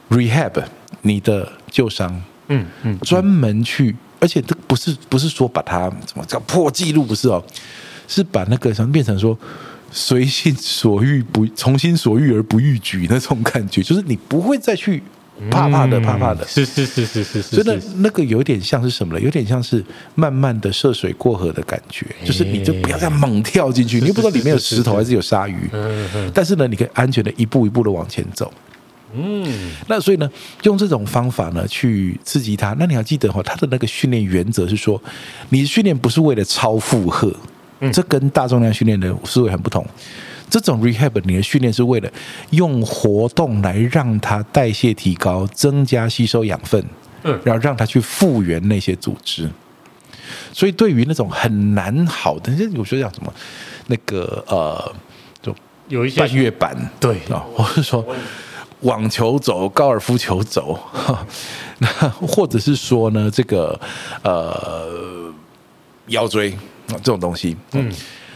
[0.10, 0.64] rehab
[1.04, 3.96] 你的旧伤，嗯嗯，专门去。
[4.22, 7.44] 而且这不是不是说把它怎么叫破纪录，不是哦，
[8.08, 9.38] 是把那个什么变成说
[9.92, 15.02] 随心所欲不从心所欲而不逾矩那种感觉，就是你不会再去
[15.50, 19.20] 怕怕的怕怕的，是是是是是是，真的那个有点像是什么了？
[19.20, 19.84] 有点像是
[20.14, 25.68] 慢慢的涉水过河的感觉，就是你就不要再猛跳进去，你又不知道里面有石头还是有鲨鱼，
[26.32, 28.54] 但是呢，你可以安全的一步一步的往前走。
[29.14, 30.30] 嗯，那所以呢，
[30.64, 32.76] 用这种方法呢去刺激他。
[32.80, 35.02] 那你要记得哈，他的那个训练原则是说，
[35.50, 37.34] 你训练不是为了超负荷，
[37.92, 39.86] 这跟大重量训练的思维很不同。
[40.50, 42.12] 这种 rehab 你的训练是为了
[42.50, 46.84] 用活动来让它代谢提高，增加吸收养分，
[47.24, 49.50] 嗯，然后让它去复原那些组织。
[50.52, 53.34] 所以对于那种很难好的，有时候讲什么
[53.88, 54.96] 那个呃，
[55.42, 55.56] 就
[55.88, 58.06] 有一些半月板，对啊，或是说。
[58.82, 60.78] 网球肘、高尔夫球肘，
[61.80, 63.80] 那或者是说呢，这个
[64.24, 65.32] 呃
[66.08, 66.52] 腰椎
[66.88, 67.92] 这种东西，嗯，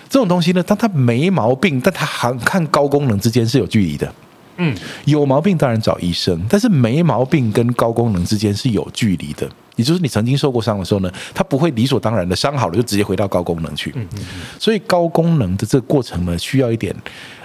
[0.08, 4.14] 这种东西呢，当它没毛病，但它还看高功能之间是有距离的，
[4.58, 14.20] 嗯，有毛病当然找医生，但是没毛病跟高功能之间是有距离的，也就是你曾经受过伤的时候呢，它不会理所当然的伤好了就直接回到高功能去，嗯嗯，
[14.60, 16.96] 所以高功能的这个过程呢，需要一点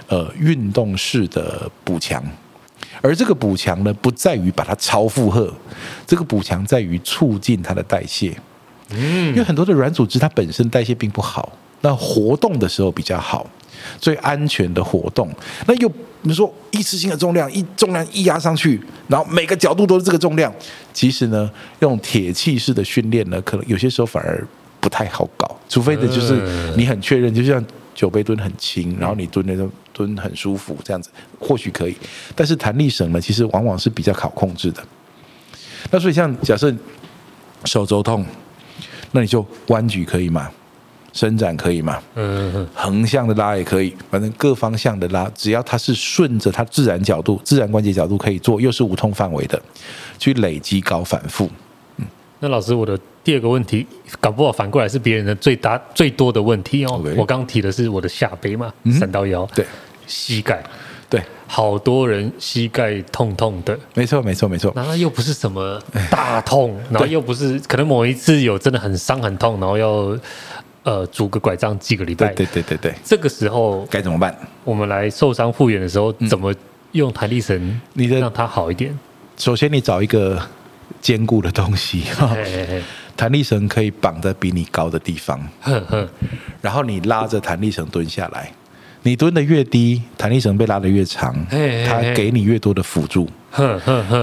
[0.07, 2.23] 呃运动式的补强。
[3.01, 5.51] 而这个补强呢，不在于把它超负荷，
[6.05, 8.35] 这个补强在于促进它的代谢。
[8.91, 11.51] 嗯，因为很多的软组织它本身代谢并不好，
[11.81, 13.49] 那活动的时候比较好，
[13.99, 15.29] 最安全的活动。
[15.65, 15.91] 那又
[16.21, 20.53] 你说一次性的重量，一重量一压上去，然后每个角度都是这个重量，
[20.93, 21.49] 其实呢，
[21.79, 24.47] 用铁器式的训练呢，可能有些时候反而
[24.79, 26.41] 不太好搞，除非的就是
[26.77, 27.63] 你很确认，就像。
[27.93, 31.09] 酒杯蹲很轻，然后你蹲那种蹲很舒服，这样子
[31.39, 31.95] 或许可以。
[32.35, 34.83] 但是弹力绳呢，其实往往是比较好控制的。
[35.89, 36.73] 那所以像假设
[37.65, 38.25] 手肘痛，
[39.11, 40.49] 那你就弯举可以吗？
[41.13, 42.01] 伸展可以吗？
[42.15, 49.61] 嗯，横向的拉也可以，反正各方向的拉，只要它是顺着它自然角度、自然关节角度可以做，又是无痛范围的，
[50.17, 51.49] 去累积高反复。
[52.41, 52.99] 嗯，那老师我的。
[53.23, 53.85] 第二个问题，
[54.19, 56.99] 搞不好反过来是别人的最大最多的问题哦。
[57.15, 59.63] 我刚提的是我的下背嘛，三到腰，对，
[60.07, 60.63] 膝盖，
[61.07, 64.73] 对，好多人膝盖痛痛的，没错，没错，没错。
[64.75, 70.17] 然后又不是什么大痛，然后又不是可能某一次有真的很伤很痛，然后要
[70.81, 72.95] 呃拄个拐杖几个礼拜，对对对对对。
[73.03, 74.35] 这个时候该怎么办？
[74.63, 76.51] 我们来受伤复原的时候，怎么
[76.93, 78.97] 用弹力绳，你的让它好一点？
[79.37, 80.41] 首先，你找一个
[81.01, 82.35] 坚固的东西哈。
[83.17, 85.39] 弹力绳可以绑在比你高的地方，
[86.61, 88.51] 然后你拉着弹力绳蹲下来，
[89.03, 91.35] 你蹲得越低，弹力绳被拉得越长，
[91.85, 93.29] 它给你越多的辅助。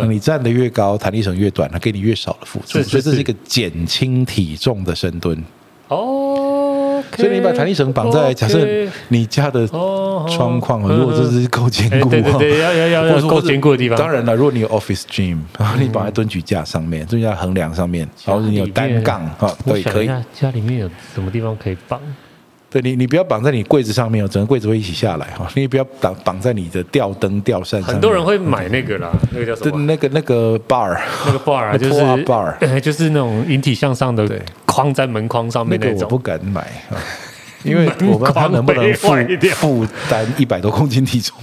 [0.09, 2.83] 你站得越高，弹力绳越短，它给你越少的辅助。
[2.83, 5.45] 所以这是一个减轻体重的深蹲。
[7.17, 8.67] 所以你把弹力绳绑在，假设
[9.09, 13.99] 你家的窗框，如果这是够坚固，对对对，要要要够坚固的地方。
[13.99, 20.11] 当然了，如果你有 office gym，然后你绑在蹲举架上面，蹲在横梁上面，然后你有单杠啊，对，可以。
[20.35, 22.01] 家里面有什么地方可以绑？
[22.71, 25.49] 对你，你不要绑在你柜子上面哦，整个柜子会一起下来哈。
[25.55, 27.93] 你也不要绑绑在你的吊灯吊扇上。
[27.93, 29.79] 很多人会买那个啦，那个叫什么？
[29.85, 34.29] 那个那个 bar，那个 bar 啊，就是 bar， 就是那种引体向上的
[34.67, 35.95] 框在门框上面那种。
[35.95, 36.97] 那个我不敢买啊。
[37.65, 39.09] 因为我不知道他能不能负
[39.55, 41.35] 负担一百多公斤体重，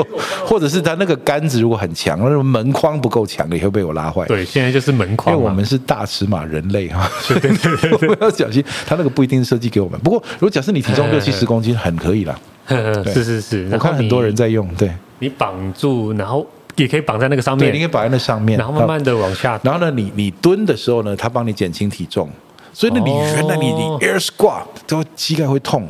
[0.46, 4.26] 或者是他那个杆子如果很强，那种门框不够强，也会被我拉坏。
[4.26, 8.62] 对，现在就是门框，因为我们是大尺码人类哈，对对对对， 要小心。
[8.86, 12.38] 他那个不一定是设计给我们，不过如果假设你体重六七十公斤，很可以了。
[13.12, 14.66] 是是是，我看很多人在用。
[14.74, 16.46] 对，你绑住，然后
[16.76, 19.58] 也可以绑在那个上面，你可以绑在那上面，然后慢慢的往下。
[19.64, 22.30] 然后呢，你你蹲的时候呢，它帮你减轻体重，
[22.72, 25.88] 所以那你原来你你 air squat 都膝盖会痛。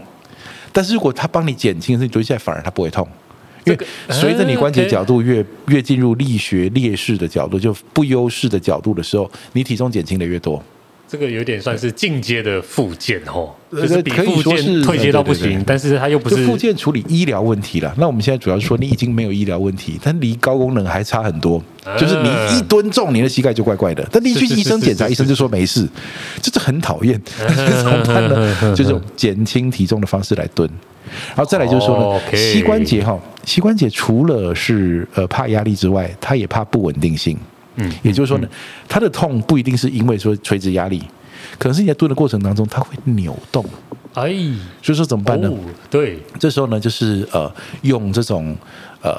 [0.73, 3.07] 但是如果他帮你减轻，你蹲下来反而他不会痛，
[3.65, 10.63] 因为随着你关节角度越越进入力学劣势的角度，就不优势的角度的时候，你体重减轻的越多。
[11.13, 17.95] 这个有点算是进阶的复健哦，就是比复健退阶到不行，但是它又不是复健处理医疗问题了。
[17.99, 21.63] 那我们现在主要是说你已经没有医疗问题，但离高功能还差很多。
[21.99, 24.09] 就是你一吨重，你的膝盖就怪怪的。
[24.11, 25.87] 但你去医生检查，医生就说没事，
[26.41, 27.21] 这就很讨厌。
[27.37, 28.57] 怎么办呢？
[28.75, 30.67] 就是减轻体重的方式来蹲。
[31.29, 37.37] 然后再来就是说呢，膝关节哈，膝关节除了是呃怕压力之外，它也怕不稳定性。
[37.83, 38.49] 嗯，也就是说呢，
[38.89, 41.03] 他的痛不一定是因为说垂直压力，
[41.59, 43.65] 可能是你在蹲的过程当中，它会扭动。
[44.15, 44.31] 哎，
[44.83, 45.51] 所以说怎么办呢？
[45.91, 47.51] 对，这时候呢，就是呃，
[47.83, 48.57] 用这种
[49.01, 49.17] 呃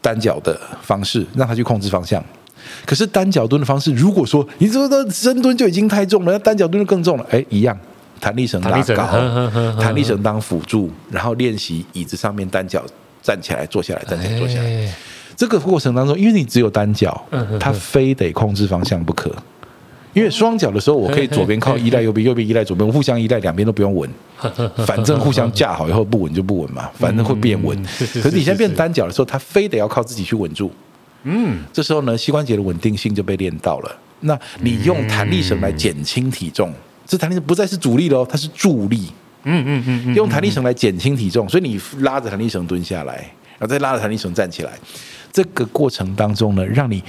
[0.00, 2.24] 单脚的方式让他去控制方向。
[2.84, 7.26] 可是单脚蹲的方式，如果说你这个深蹲就已经太重了，那单脚蹲就更重了。
[7.30, 7.76] 哎，一样，
[8.20, 9.06] 弹力绳拉高，
[9.80, 12.84] 弹力绳当辅助，然后练习椅子上面单脚
[13.22, 14.94] 站起来、坐下来、站起来、坐下来。
[15.38, 17.24] 这个过程当中，因为你只有单脚，
[17.60, 19.32] 他非得控制方向不可。
[20.12, 24.10] 因为双脚的时候，我可以左边靠依赖右边，右边依赖左边，互相依赖，两边都不用稳，
[24.84, 27.80] 反正互相架好以后不稳就不稳嘛，反正会变稳。
[28.20, 30.72] 可是你现在变单脚的时候，他非得要靠自己去稳住。
[31.22, 33.96] 嗯，这时候呢，膝关节的稳定性就被练到了。
[34.20, 36.72] 那你用弹力绳来减轻体重，
[37.06, 39.08] 这弹力绳不再是阻力了，它是助力。
[39.44, 43.14] 嗯嗯嗯，用弹力绳来减轻体重，所以你拉着弹力绳蹲下来，
[43.56, 44.72] 然后再拉着弹力绳站起来。
[45.32, 47.02] 这个过程当中呢，让你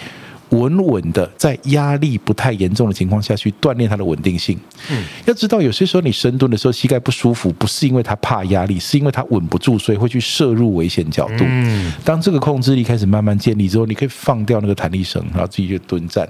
[0.49, 4.59] 稳稳的在压力不太严重的情况下去锻炼它的稳定性。
[4.89, 11.45] 嗯，要知道有些时候你深蹲的时候膝盖不舒服，不是因为它怕压力，是因为它稳不住，所以会去摄入危险角度。
[11.47, 16.27] 嗯，当这个控制力开始慢慢建立之后，你可以放掉那个弹力绳，然后自己就蹲站。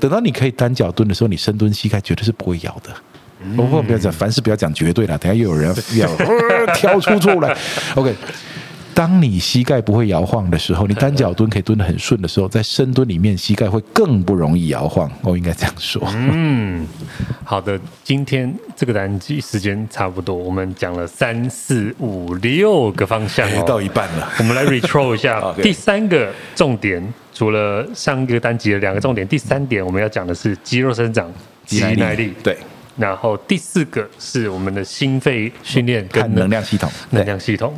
[0.00, 2.90] 等到你可以单脚蹲的时候，你深蹲膝盖绝对是不会摇的。
[3.54, 7.54] 不过不要讲，凡事不要讲绝对了，等下又有人要挑出出来。
[7.94, 8.14] OK。
[8.98, 15.08] 当你膝盖不会摇晃的时候，你单脚蹲可以蹲得很顺的时候，在深蹲里面膝盖会更不容易摇晃。
[15.22, 16.02] 我应该这样说。
[16.16, 16.84] 嗯，
[17.44, 24.28] 好的，今天这个单集时间差不多，我们讲了三四五六个方向哦，到一半了。
[24.40, 27.00] 我们来 retro 一下 第三个重点，
[27.32, 31.32] 除了上一个单集的两个重点，第三点我们要讲的是肌肉生长、
[31.64, 32.32] 肌耐力。
[32.42, 32.58] 对，
[32.96, 37.72] 然后第四个是我们的心肺训练跟能量系统，能量系统。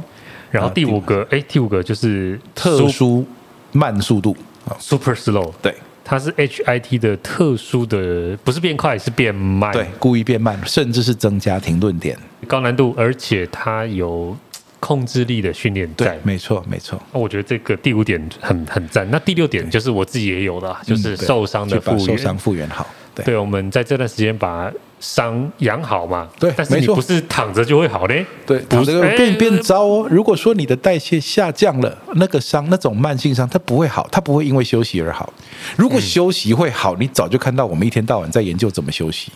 [0.51, 3.27] 然后第五个，哎，第五个就是特殊
[3.73, 4.37] 慢速度
[4.79, 5.75] ，super slow，对，
[6.05, 14.37] 它是 HIT 的特殊的，不是变快，是变慢，对，故意变慢，甚至是增加停顿点，高难度，而且它有
[14.81, 17.01] 控制力的训练在，对，没错，没错。
[17.13, 19.09] 我觉得这个第五点很很赞。
[19.11, 22.87] 那第六点就是我自己也有的，就是受伤的复原，受伤复原好。
[23.15, 26.29] 对，我们在这段时间把伤养好嘛。
[26.39, 28.25] 对，但是你不是躺着就会好嘞。
[28.47, 30.07] 对，躺着变变糟哦。
[30.09, 35.33] 如果说你的代谢下降了，那个伤那种慢性伤它不会好，它不会因为休息而好。
[35.77, 39.33] 如果休息会好，你早就看到我们一天到晚在研究怎么休息。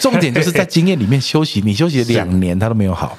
[0.00, 3.18] 重点就是在 经验里面休息，你休息了两年它都没有好。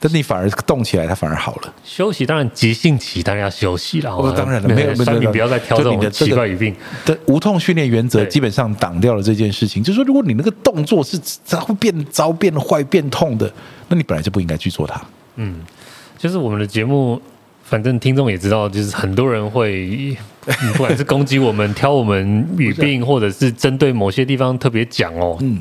[0.00, 1.72] 但是你反而动起来，它反而好了。
[1.84, 4.14] 休息当然急性期当然要休息了。
[4.14, 6.74] 哦，当然了，没有 没有，你不要再挑这种奇怪语病。
[7.04, 9.82] 的无痛训练原则基本上挡掉了这件事情。
[9.82, 11.18] 就是说，如果你那个动作是
[11.48, 13.52] 它会变糟、变坏、变痛的，
[13.88, 15.00] 那你本来就不应该去做它。
[15.36, 15.60] 嗯，
[16.16, 17.20] 就是我们的节目，
[17.64, 20.16] 反正听众也知道，就是很多人会，
[20.74, 25.36] 不管是攻击我们、挑我们语病， 或者是针对某些地方特别讲哦。
[25.40, 25.60] 嗯。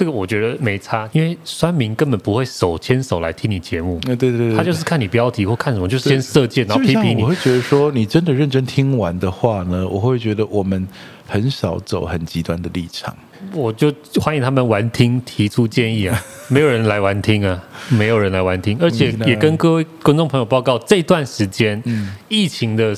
[0.00, 4.00] 这个我觉得没差，因为酸民根本不会手牵手来听你节目。
[4.00, 7.22] 对对对，他就是看你标题或看什么，就是先射箭，然后批评你。
[7.22, 10.88] 我会觉得说，你真的认真听完的话呢，我会觉得我们
[11.26, 13.14] 很少走很极端的立场。
[13.52, 16.18] 我就欢迎他们玩听，提出建议啊，
[16.48, 22.96] 没有人来玩听啊，没有人来玩听，而且也跟各位观众朋友报告，这段时间，嗯，疫情的。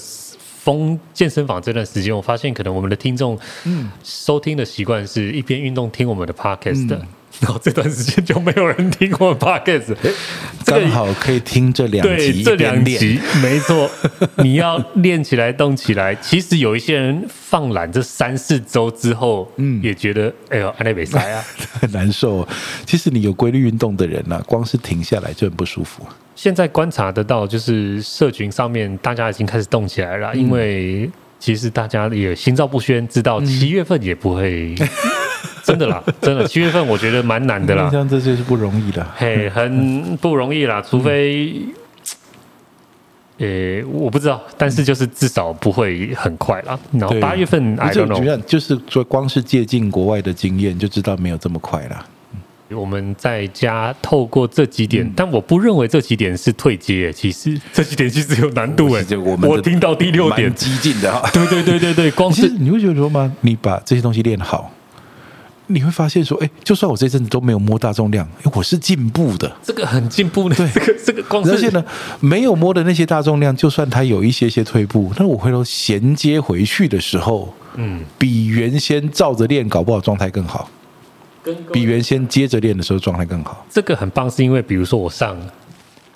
[0.62, 7.05] 封健身房这段时间，我发现可能我们的听众，嗯，收听的习惯是一边运动听我们的 podcast 的，
[7.40, 9.97] 然后这段时间就没有人听过 Podcast，
[10.64, 13.90] 刚好可以听这两集，对，这两集没错。
[14.36, 16.14] 你要练起来，动起来。
[16.16, 21.44] 其实有一些人放懒这三四周之后，嗯，也觉得哎呦，安内没塞啊，
[21.80, 22.47] 很 难受。
[22.86, 26.06] 其实你有规律运动的人呢、啊，光是停下来就很不舒服。
[26.35, 34.75] 现在观察得到，就是社群上面大家已经开始动起来了，嗯、因为其实大家也心照不宣，知道七月份也不会。
[34.81, 34.89] 嗯
[35.65, 41.55] 真的啦，真的七月份我觉得蛮难的啦， 像这些是不容易的，嘿，很不容易啦， 除非，
[43.39, 46.77] 呃、嗯欸，我不知道，但是就是至少不会很快啦。
[46.91, 52.05] 然后八月份，I don't know，就是说光是借鉴国外的经验就知道没有这么快啦。
[52.74, 59.05] 我们在家透过这几点，嗯、但我不认为这几点是退阶，其实这几点其实有难度哎。
[59.16, 63.32] 我，我听到第六点，激进的 哈，对对对对对， 光是你会觉得说吗？
[63.43, 64.73] 你把这些东西练好。
[65.69, 69.51] 你会发现说，哎，就算我这阵子都没有摸大重量，我是进步的。
[69.62, 71.53] 这个很进步的，对，这个这个光是。
[71.53, 71.82] 而且呢，
[72.20, 80.69] 没有摸的那些大重量，就算它有一些些退步，那我回头衔接回去的时候，嗯，比原先照着练，搞不好状态更好。
[81.73, 83.66] 比原先接着练的时候状态更好。
[83.70, 85.36] 这个很棒，是因为比如说我上。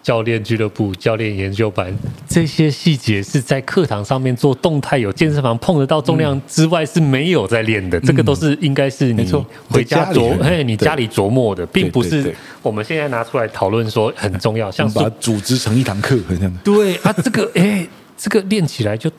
[0.03, 1.93] 教练俱乐部、教练研究班，
[2.29, 7.99] 这些细节是在课堂上面做动态，有健身房碰得到重量之外是没有在练的。
[7.99, 9.29] 嗯、这个都是应该是你
[9.69, 12.33] 回家琢，嘿，你家里琢磨的，并不是
[12.63, 14.71] 我们现在拿出来讨论说很重要。
[14.71, 16.57] 像把它组织成一堂课，很像。
[16.59, 17.85] 对啊，这个 哎，
[18.17, 19.11] 这个练起来就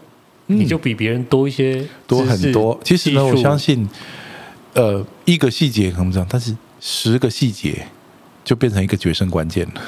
[0.45, 2.79] 你就比别人多一些，多很多。
[2.81, 3.85] 其实呢，我相信，
[4.77, 7.87] 呃，一个细节可能这样，但是十个细节
[8.43, 9.81] 就变成一个决胜关键了。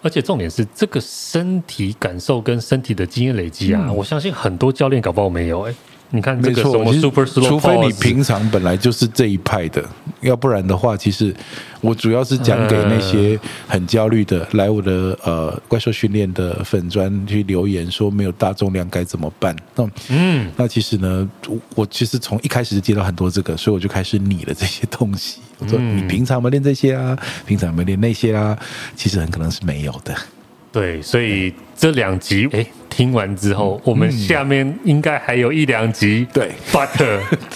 [0.00, 5.76] 而且重点是这个身体感受跟身体的经验累积啊，嗯、我相信很多教练搞不好没有哎、欸。
[6.12, 9.84] 你看这个什么 super slow，除非你平常本来就是这一派的，
[10.20, 11.32] 要不然的话，其实
[11.80, 13.38] 我主要是讲给那些
[13.68, 19.54] 很焦虑的来我的呃怪兽训练的粉砖去留言说没有大重量该怎么办？
[19.76, 21.28] 那嗯，那其实呢，
[21.76, 25.40] 我其实从一开始就接到很多这个，所以我就开始拟了这些东西。
[25.58, 27.16] 我说你平常有没有练这些啊？
[27.46, 28.58] 平常有没有练那些啊？
[28.96, 30.14] 其实很可能是没有的。
[30.72, 36.26] 对，所以这两集哎，听完之后，嗯、我们下面应该还有一两集。
[36.32, 36.88] 对，But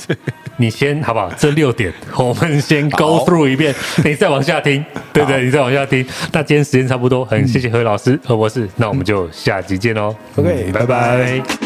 [0.56, 1.30] 你先好不好？
[1.38, 3.74] 这六点我们先 Go through 一遍，
[4.04, 5.44] 你再往下听，对不对？
[5.44, 6.04] 你再往下听。
[6.32, 10.14] 那今天时间差不多，很谢谢何老师、何博士，那我们就下集见喽。
[10.36, 11.63] OK，拜拜。